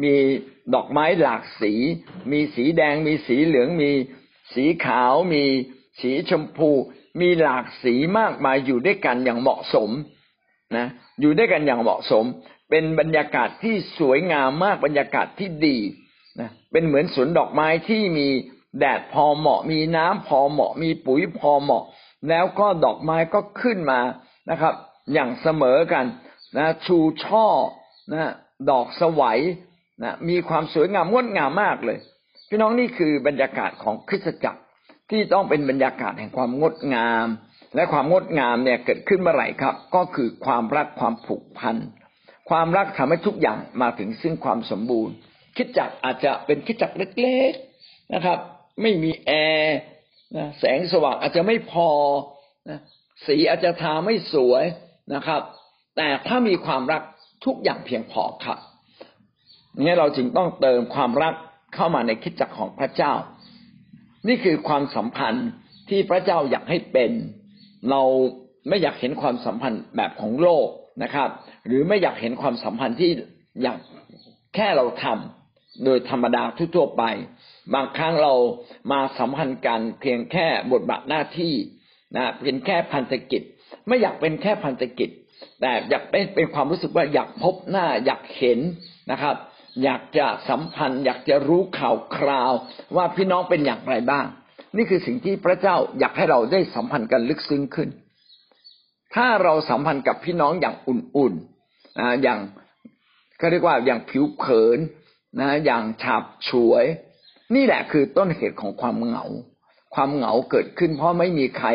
[0.03, 0.13] มี
[0.75, 1.73] ดอกไม้หลากสี
[2.31, 3.91] มีสีแดง มีสีเหลือง มี
[4.53, 5.43] สีขาว มี
[6.01, 6.69] สีชมพู
[7.21, 9.89] มีหลากสีมากมายอยู่ด้วยกันอย่างเหมาะสม
[10.75, 10.85] นะ
[11.19, 12.25] อยู่ด้วยกันอย่างเหมาะสม
[12.69, 15.77] เป็นบรรยากาศที่สวยงามมากบรรยากาศที่ดี
[16.39, 18.27] นะเป็นเหมือนสวนดอกไม้ที่มี
[18.79, 21.83] แดดพอเหมาะ มีน้ำพอเหมาะ มีปุ๋ยพอเหมาะ
[22.29, 23.99] แล้วก็ดอกไม้ก็ขึ้นมา
[24.49, 24.73] นะครับ
[25.13, 26.05] อย่างเสมอกัน
[26.57, 27.47] นะชูช่อ
[28.13, 28.31] นะ
[28.69, 29.39] ดอกสวัย
[30.03, 31.97] นะมีความสวยงามงดงามมากเลย
[32.49, 34.61] พี่น้องนี่คือบรรยากาศของคริสตจักร
[35.09, 37.27] ที่ต้องเป็นบรรยากาศแห่งความงดงาม
[37.75, 41.75] และความงดงามเนี่ยเกิดขึ้นเมื่อไหร่ครับ ก็คือความรักความผูกพัน
[42.49, 45.13] ความรักทำให้ทุกอย่างมาถึงซึ่งความสมบูรณ์
[45.55, 48.39] คิดจักอาจจะเป็นคิดจักเล็กๆนะครับ
[48.81, 49.77] ไม่มีแอร์
[50.59, 51.89] แสงสว่างอาจจะไม่พอ
[53.25, 54.63] สีอาจจะทาไม่สวย
[55.13, 55.41] นะครับ
[55.97, 57.01] แต่ถ้ามีความรัก
[57.45, 58.59] ทุกอย่างเพียงพอครับ
[59.81, 61.33] นี่เราจึงต้องเติมความรัก
[61.75, 63.13] เข้ามาในคิดจักของพระเจ้า
[64.27, 65.49] นี่คือความสัมพันธ์
[65.89, 67.11] ที่พระเจ้าอยากให้เป็น
[67.89, 68.01] เรา
[68.67, 70.67] ไม่อยากเห็นความสัมพันธ์แบบของโลก
[71.03, 71.29] นะครับ
[71.67, 73.11] หรือไม่อยากเห็นความสัมพันธ์ที่
[73.63, 73.79] อยาก
[74.55, 76.43] แค่เราทำโดยธรรมดา
[76.75, 77.03] ทั่วไป
[77.73, 78.33] บางครั้งเรา
[78.91, 81.53] มาสัมพันธ์กันเพียงแค่บทบาทหน้าที่
[82.15, 83.41] นะเป็นแค่พันธกิจ
[83.87, 85.09] ไม่อยากเป็นแค่พันธกิจ
[85.61, 88.59] แต่อยากเป็นเป็นความรู้สึกว่าอยากพบหน้าอยากเห็น
[89.11, 89.35] นะครับ
[89.83, 92.51] อยากจะสัมพันธ์ อยากจะรู้ข่าวคราว
[92.95, 94.25] ว่าพี่น้องเป็นอย่างไรบ้าง
[94.77, 97.89] นี่คือสิ่งที่พระเจ้าอยากให้เราได้สัมพันธ์กันลึกซึ้งขึ้น
[99.15, 102.39] ถ้าเราสัมพันธ์กับพี่น้องอย่างอุ่นๆนะอย่าง
[103.39, 104.79] ก็เรียกว่าอย่างผิวเผิน
[105.39, 106.85] นะอย่างฉับฉวย
[107.55, 109.25] นี่แหละคือต้นเหตุของความเหงา
[109.95, 111.67] ความเหงาเกิดขึ้น เพราะไม่มีใคร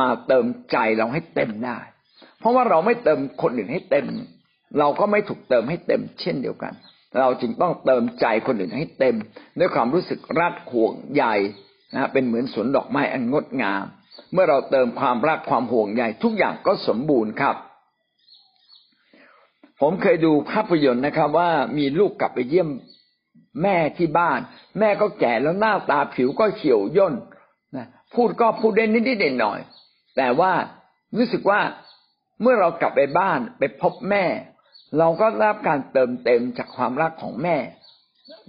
[0.00, 1.78] มาเติมใจเราให้เต็มได้
[2.38, 4.06] เพราะว่าเราไม่เติมคนอื่นให้เต็ม
[4.78, 6.72] เราก็ไม่ถูกเติมให้เต็ม เช่นเดียวกัน
[7.18, 9.16] เราจึงต้องเติมใจคนอื่นให้เต็ม
[9.58, 11.24] ด้วยความรู้สึกรักห่วงใย
[11.94, 13.84] นะเป็นเหมือนสวนดอกไม้อันงดงาม
[14.32, 17.56] เมื่อเราเติมความรักความห่วงใยทุกอย่างก็สมบูรณ์ครับ
[19.80, 22.68] ผมเคยดูภาพยนตร์นะครับ ว่ามีลูกกลับไปเยี่ยม
[23.62, 24.40] แม่ที่บ้าน
[24.78, 27.14] แม่ก็แก่แล้วหน้าตาผิวก็เขียวย่น
[27.76, 29.60] นะพูดก็พูดได้นิดๆหน่อย
[30.16, 30.52] แต่ว่า
[31.16, 31.60] รู้สึกว่า
[32.42, 34.24] เมื่อเรากลับไปบ้านไปพบแม่
[34.98, 37.56] เราก็รับการเติมเต็มจากความรักของแม่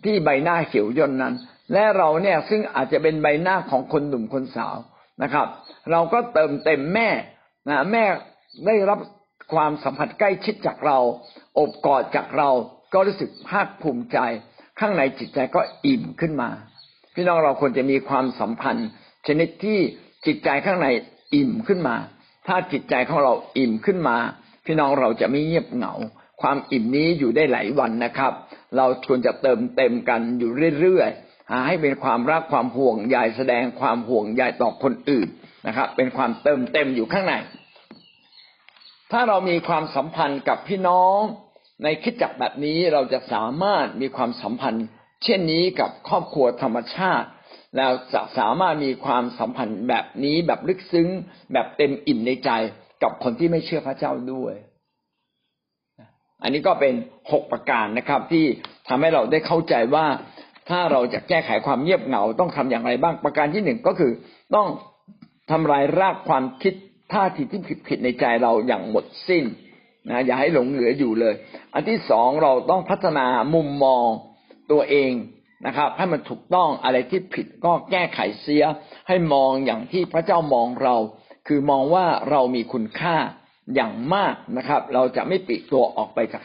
[0.03, 1.33] ที่ใบหน้าเขียวย่นนั้น
[1.71, 4.75] และเราเนี่ยซึ่งอาจจะเป็นใบหน้าของคนหนุ่มคนสาว
[5.23, 5.47] นะครับ
[5.91, 7.09] เราก็เติมเต็มแม่
[7.69, 8.03] นะแม่
[8.65, 8.99] ได้รับ
[9.53, 10.99] ความสัมผัสใกล้ชิดจากเรา
[11.59, 12.49] อบกอดจากเรา
[12.93, 14.17] ก็รู้สึกภาคภูมิใจ
[14.79, 16.49] ข้างในจิตใจก็อิ่มขึ้นมา
[17.15, 18.87] พี่น้องเราควรจะมีความสัมพันธ์
[19.27, 19.79] ชนิดที่
[20.25, 20.87] จิตใจข้างใน
[21.35, 21.95] อิ่มขึ้นมา
[22.47, 24.17] ถ้าจิตใจของเราอิ่มขึ้นมา
[24.65, 25.93] พี่น้องเราจะไม่เงียบเหงา
[26.41, 28.33] ความอิ่มนี้อยู่ได้หลายวันนะครับ
[28.77, 31.22] เราควรจะเติมเต็มกันอยู่เรื่อยๆ
[31.67, 35.27] ให้เป็นความรักความห่วงใยแสดงความห่วงใยต่อคนอื่น
[35.67, 37.33] นะครับ เป็นความเติมเต็มอยู่ข้างใน
[39.11, 41.19] ถ้าเรามีความสัมพันธ์กับพี่น้อง
[41.83, 44.85] ในคิดจักแบบนี้เราจะสามารถมีความสัมพันธ์
[45.23, 47.27] เช่นนี้กับครอบครัวธรรมชาติ
[47.77, 51.07] แล้วจะสามารถมีความสัมพันธ์แบบนี้แบบลึกซึ้ง
[51.53, 52.49] แบบเต็มอิ่มในใจ
[53.03, 54.53] กับคนที่ไม่เชื่อพระเจ้าด้วย
[56.41, 56.93] อันนี้ก็เป็น
[57.31, 58.45] หกประการนะครับ ที่
[58.87, 60.05] ทำให้เราได้เข้าใจว่า
[60.69, 64.11] ถ้าเราจะแก้ไขความเงียบเหงาต้องทำอย่างไรบ้างประการที่หนึ่งก็คือ
[64.55, 64.67] ต้อง
[65.51, 66.73] ทำลายรากความคิด
[67.13, 69.43] ท่าทีที่ผิดผิดในใจเราอย่างหมดสิ้น
[70.09, 71.33] นะอย่าให้หลงเหลืออยู่เลย
[71.73, 74.05] อันที่สองเราต้องพัฒนามุมมอง
[74.71, 75.11] ตัวเอง
[75.65, 78.63] นะครับ ให้มันถูกต้องอะไรที่ผิดก็แก้ไขเสีย
[79.07, 80.95] ให้มองอย่างที่พระเจ้ามองเรา
[81.47, 83.15] คือมองว่าเรามีคุณค่า
[83.75, 86.43] อย่างมากนะครับ เราจะไม่ปิดตัวออกไปจาก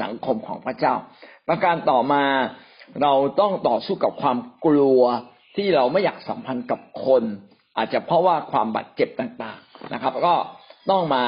[0.00, 0.94] สังคมของพระเจ้า
[1.48, 2.24] ประการต่อมา
[3.02, 5.02] เราต้องต่อสู้กับความกลัว
[5.56, 7.22] ที่เราไม่อยากสัมพันธ์กับคน
[7.76, 10.34] อาจจะเพราะว่าความบาดเจ็บต่างๆนะครับ ก็
[10.90, 11.24] ต้องมา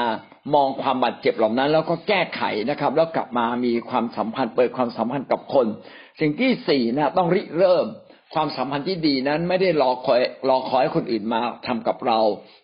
[0.55, 5.67] มองความบาดเจ็บเหล่านั้น แล้วก็แก้ไขนะครับ แล้วกลับมามีความสัมพันธ์เปิดความสัมพันธ์กับคน
[6.19, 7.85] สิ่งที่สี่นะต้องริเริ่ม
[8.33, 12.19] ความสัมพันธ์ที่ดีนั้นไม่ได้รอคอยรอคอยคนอื่นมาทำกับเรา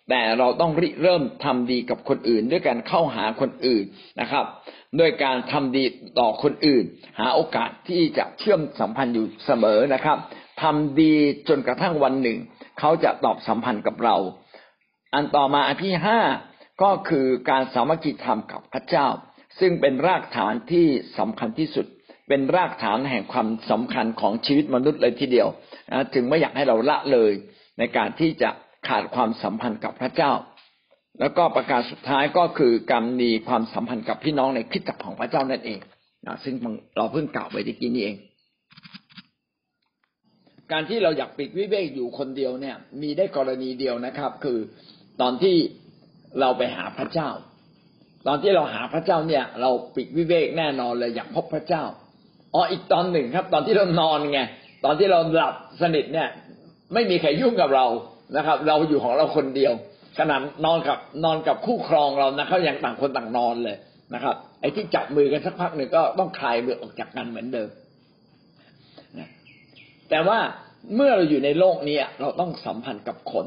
[0.10, 3.86] แต่เราต้องริเริ่มทำดีกับคนอื่น ด้วยการเข้าหาคนอื่น
[4.20, 4.46] นะครับ
[5.00, 5.84] ด้วยการทำดี
[6.20, 6.84] ต่อคนอื่น
[7.20, 10.18] หาโอกาสที่จะเชื่อมสัมพันธ์อยู่เสมอนะครับ
[10.62, 11.14] ทำดี
[11.50, 12.38] จนกระทั่งวันหนึ่ง
[12.80, 14.16] เขาจะตอบสัมพันธ์กับเรา
[15.14, 16.20] อันต่อมาอันที่ห้า
[16.84, 19.08] ก็คือการสามัคคีธรรมกับพระเจ้า
[19.60, 20.88] ซึ่งเป็นรากฐานที่
[21.18, 21.86] สำคัญที่สุด
[22.28, 25.48] เป็นรากฐานแห่งความสำคัญของชีวิตมนุษย์เลยทีเดียว
[25.92, 27.32] นะจึงไม่อยากให้เราละเลย
[27.80, 28.50] ในการที่จะ
[28.88, 30.32] ขาดความสัมพันธ์กับพระเจ้า
[31.20, 35.80] แล้วก็ประการสุดท้ายก็คือการมีความสัมพันธ์กับพี่น้องในคิดจักรของพระเจ้านั่นเอง
[36.26, 36.56] นะซึ่ง
[36.98, 38.18] เราเพิ่งกล่าวไปตะกี้นี้เอง
[40.72, 44.58] การที่เราอยากปิดวิเวกอยู่คนเดียวเนี่ย มีได้กรณีเดียวนะครับ คือ
[45.22, 45.56] ตอนที่
[46.40, 47.30] เราไปหาพระเจ้า
[48.28, 51.84] ตอนที่เราหาพระเจ้าเนี่ย เราปิดวิเวกแน่นอนเลยอยากพบพระเจ้า
[52.54, 54.40] อ๋ออีกตอนหนึ่งครับ ตอนที่เรานอนไง
[54.86, 56.28] ตอนที่เราหลับสนิทเนี่ย
[56.94, 57.86] ไม่มีใครยุ่งกับเรา
[58.38, 59.74] นะครับ เราอยู่ของเราคนเดียว
[60.20, 63.78] ขนาดนอนกับนอนกับคู่ครองเรานะเขายังต่างคนต่างนอนเลย
[64.14, 67.70] นะครับ ไอ้ที่จับมือกันสักพักหนึ่งก็ต้องคลายมือออกจากกันเหมือนเดิม
[70.10, 70.40] แต่ว่า
[70.96, 73.46] เมื่อเราอยู่ในโลกนี้เราต้องสัมพันธ์กับคน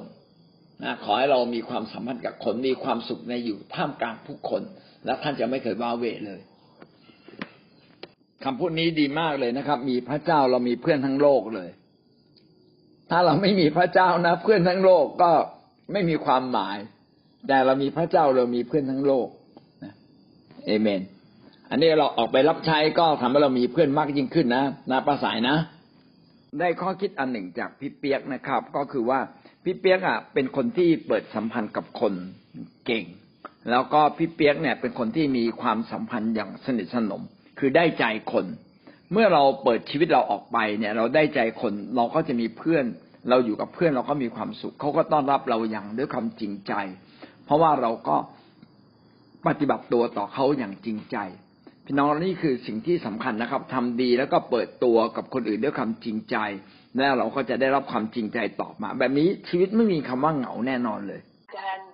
[0.85, 4.63] นะขอให้เรามีความสัมพันธ์กับคนมีความสุขในอยู่ท่ามกลางผู้คน
[5.05, 6.41] และท่านจะไม่เคยว้าเวเลย
[8.45, 11.71] คำพูดนี้ดีมากเลยนะครับ มีพระเจ้าเรามีเพื่อนทั้งโลกเลย
[13.11, 15.31] ถ้าเราไม่มีพระเจ้านะ เพื่อนทั้งโลกก็
[15.93, 16.77] ไม่มีความหมาย
[17.49, 19.29] แต่เรามีพระเจ้าเรามีเพื่อนทั้งโลก
[19.85, 19.95] นะ
[20.67, 21.03] เอเมน
[21.71, 25.57] อันนี้เราออกไปรับใช้ก็ทำให้เรามีเพื่อนมากยิ่งขึ้นนะนาประสายนะ
[26.61, 29.21] ได้ข้อคิดอันหนึ่งจากพี่เปียกนะครับ ก็คือว่า
[29.65, 32.15] พี่เปียกอะ เป็นคนที่เปิดสัมพันธ์กับคน
[32.87, 33.05] เก่ง
[33.71, 37.23] แล้วก็พี่เปียกเนี่ย เป็นคนที่มีความสัมพันธ์อย่างสนิทสนม
[37.61, 38.47] คือได้ใจคน
[39.13, 42.85] เมื่อเราเปิดชีวิตเราออกไปเนี่ย เราได้ใจคนเราก็จะมีเพื่อน
[43.29, 46.73] เราอยู่กับเพื่อนเราก็มีความสุขเขาก็ต้อนรับเราอย่างด้วยความจริงใจ
[47.45, 48.17] เพราะว่าเราก็
[49.47, 51.17] ปฏิบัติตัวต่อเขาอย่างจริงใจ
[51.87, 56.37] พี่น้องนี่คือสิ่งที่สำคัญนะครับทำดีแล้วก็เปิดตัวกับคนอื่นด้วยความจริงใจ
[56.97, 61.87] แล้วเราก็จะได้รับความจริงใจตอบมา แบบนี้ชีวิตไม่มีคำว่าเหงาแน่นอนเลยอาจารย์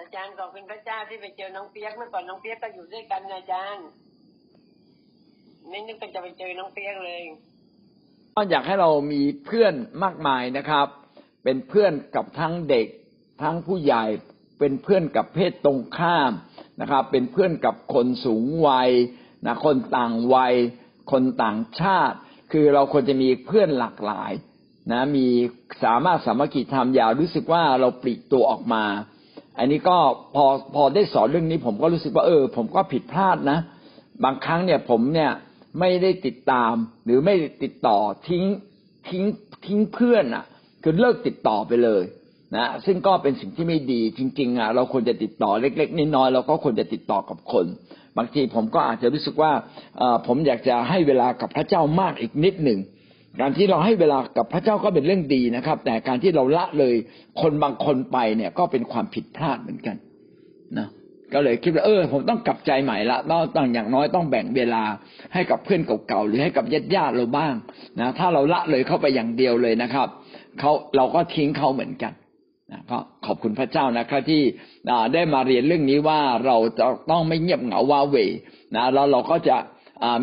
[0.00, 3.86] อาจารย์ขอบคุณพระเจ้าที่ไปเจอน้องเปียกเมื่อก่อนน้องเปียกก็อยู่ด้วยกันนะอาจารย์
[5.68, 7.22] ไม่นึกว่าจะไปเจอน้องเปียกเลย
[8.34, 10.86] ก็อยากให้เรามีเพื่อนมากมายนะครับ
[11.44, 12.86] เป็นเพื่อนกับทั้งเด็ก
[13.42, 14.04] ทั้งผู้ใหญ่
[14.58, 16.32] เป็นเพื่อนกับเพศตรงข้าม
[16.80, 18.90] นะครับ เป็นเพื่อนกับคนสูงวัย
[19.46, 20.54] นะคนต่างวัย
[21.12, 22.16] คนต่างชาติ
[22.52, 24.32] คือเราควรจะมีเพื่อนหลากหลาย
[24.92, 25.26] นะมี
[25.84, 28.84] สามารถสามัคคีทำอย่ารู้สึกว่าเราปลีกตัวออกมา
[29.58, 29.98] อันนี้ก็
[30.34, 30.44] พอ
[30.74, 33.58] พอได้สอนเรื่องนี้ ผมก็รู้สึกว่าเออ ผมก็ผิดพลาดนะ
[34.24, 35.32] บางครั้งเนี่ยผมเนี่ย
[35.80, 37.98] ไม่ได้ติดตาม หรือไม่ได้ติดต่อ
[38.28, 38.44] ทิ้ง
[39.08, 39.24] ทิ้ง
[39.66, 40.44] ทิ้งเพื่อนอะ
[40.82, 42.02] คือเลิกติดต่อไปเลย
[42.56, 47.66] นะซึ่งก็เป็นสิ่งที่ไม่ดีจริงๆอะเราควรจะติดต่อเล็กๆน้อยๆเราก็ควรจะติดต่อกับคน
[48.18, 49.52] บางทีผมก็อาจจะรู้สึกว่า
[50.26, 52.80] ผมอยากจะให้เวลากับพระเจ้ามากอีกนิดหนึ่ง
[53.40, 56.94] การที่เราให้เวลากับพระเจ้าก็เป็นเรื่องดีนะครับ แต่การที่เราละเลย
[57.40, 59.96] คนบางคนไปเนี่ยก็เป็นความผิดพลาดเหมือนกัน
[60.78, 60.88] นะ
[61.32, 64.82] ก็เลยคิดว่าเออ ผมต้องกลับใจใหม่ละต้องอย่างน้อยต้องแบ่งเวลา
[65.34, 67.54] ให้กับเพื่อนเก่าๆหรือให้กับญาติญาติเราบ้าง
[68.00, 70.08] นะถ้าเราละเลยเข้าไปอย่างเดียวเลยนะครับ
[70.60, 72.12] เขาเราก็ทิ้งเขาเหมือนกัน
[72.72, 74.42] นะก็ขอบคุณพระเจ้านะครับที่
[75.14, 78.16] ได้มาเรียนเรื่องนี้ว่าเราจะต้องไม่เงียบเหงาว้าเหว
[78.76, 79.56] นะแล้วเราก็จะ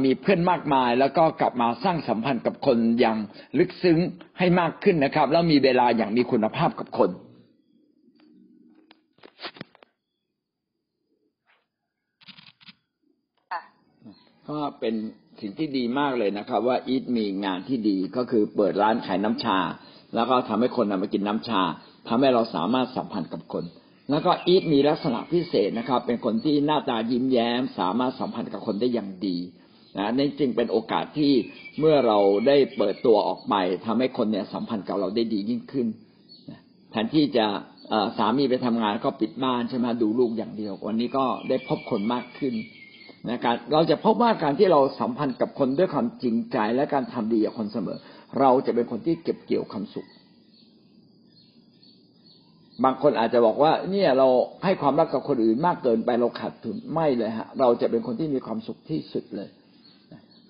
[0.03, 3.17] มีเพื่อนมากมาย แล้วก็กลับมาสร้างสัมพันธ์กับคนอย่าง
[3.57, 3.97] ลึกซึ้ง
[4.39, 7.09] ให้มากขึ้นนะครับ แล้วมีเวลาอย่างมีคุณภาพกับคน
[14.49, 14.95] ก็เป็น
[15.41, 19.59] สิ่งที่ดีมากเลยนะครับ ว่าอีทมีงานที่ดีก็คือเปิดร้านขายน้ำชา
[20.15, 21.61] แล้วก็ทำให้คนมากินน้ำชา
[22.07, 23.63] ทำให้เราสามารถสัมพันธ์กับคน
[24.09, 29.37] แล้วก็อีทมีลักษณะพิเศษนะครับ เป็นคนที่หน้าตายิ้มแย้ม สามารถสัมพันธ์กับคนได้อย่างดี
[29.97, 31.33] นะนี่จึงเป็นโอกาสที่
[31.79, 35.87] เมื่อเราได้เปิดตัวออกไปทำให้คนเนี่ยสัมพันธ์กับเราได้ดียิ่งขึ้น
[36.91, 37.45] แทนที่จะ
[38.17, 42.53] สามีไปทำงานก็ปิดบ้านใช่ไหมดูลูกอย่างเดียว วันนี้ก็ได้พบคนมากขึ้น
[43.27, 47.97] นะการเราจะพบว่าการที่เราสัมพันธ์กับคนด้วยความจริงใจและการทำดีกับคนเสมอ
[48.39, 50.07] เราจะเป็นคนที่เก็บเกี่ยวความสุข
[52.83, 54.27] บางคนอาจจะบอกว่า เนี่ยเรา
[54.63, 59.49] ให้ความรักกับคนอื่นมากเกินไปเราขาดทุนไม่เลยฮะ เราจะเป็นคนที่มีความสุขที่สุดเลย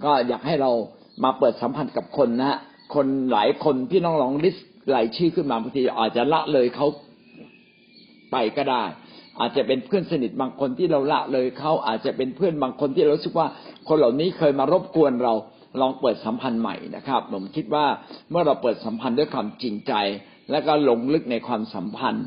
[0.03, 0.71] ก็อยากให้เรา
[1.23, 2.57] มาเปิดสัมพันธ์กับคนนะ
[2.95, 6.87] คนหลายคนพี่น้องลองลิสต์รายชื่อขึ้นมาบางทีอาจจะละเลยเขา
[8.31, 8.83] ไปก็ได้
[9.39, 13.47] อาจจะเป็นเพื่อนสนิทบางคนที่เราละเลยเขาอาจจะเป็นเพื่อนบางคนที่เราสึกว่า
[13.87, 15.33] คนเหล่านี้เคยมารบกวนเรา
[15.81, 17.85] ลองเปิดสัมพันธ์ใหม่นะครับ ผมคิดว่า
[18.31, 19.93] เมื่อเราเปิดสัมพันธ์ด้วยความจริงใจ
[20.51, 22.25] และก็ลงลึกในความสัมพันธ์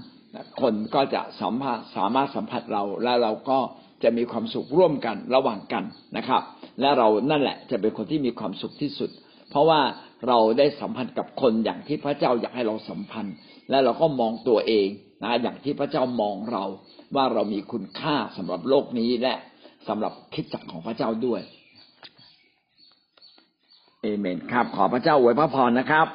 [0.61, 3.59] คนก็จะสัมผัสสามารถสัมผัสเราและเราก็
[4.03, 5.85] จะมีความสุขร่วมกันระหว่างกัน
[6.17, 6.43] นะครับ
[6.81, 9.11] และเรานั่นแหละจะเป็นคนที่มีความสุขที่สุด
[9.51, 9.81] เพราะว่า
[10.29, 13.35] เราได้สัมพันธ์กับคนอย่างที่พระเจ้าอยากให้เราสัมพันธ์
[13.71, 14.89] และเราก็มองตัวเอง
[15.23, 16.65] นะอย่างที่พระเจ้ามองเรา
[17.15, 19.35] ว่าเรามีคุณค่าสำหรับโลกนี้และ
[19.89, 21.41] สำหรับคิดจักของพระเจ้าด้วย
[24.03, 26.07] เอเมนครับ ขอพระเจ้าอวยพระพรนะครับ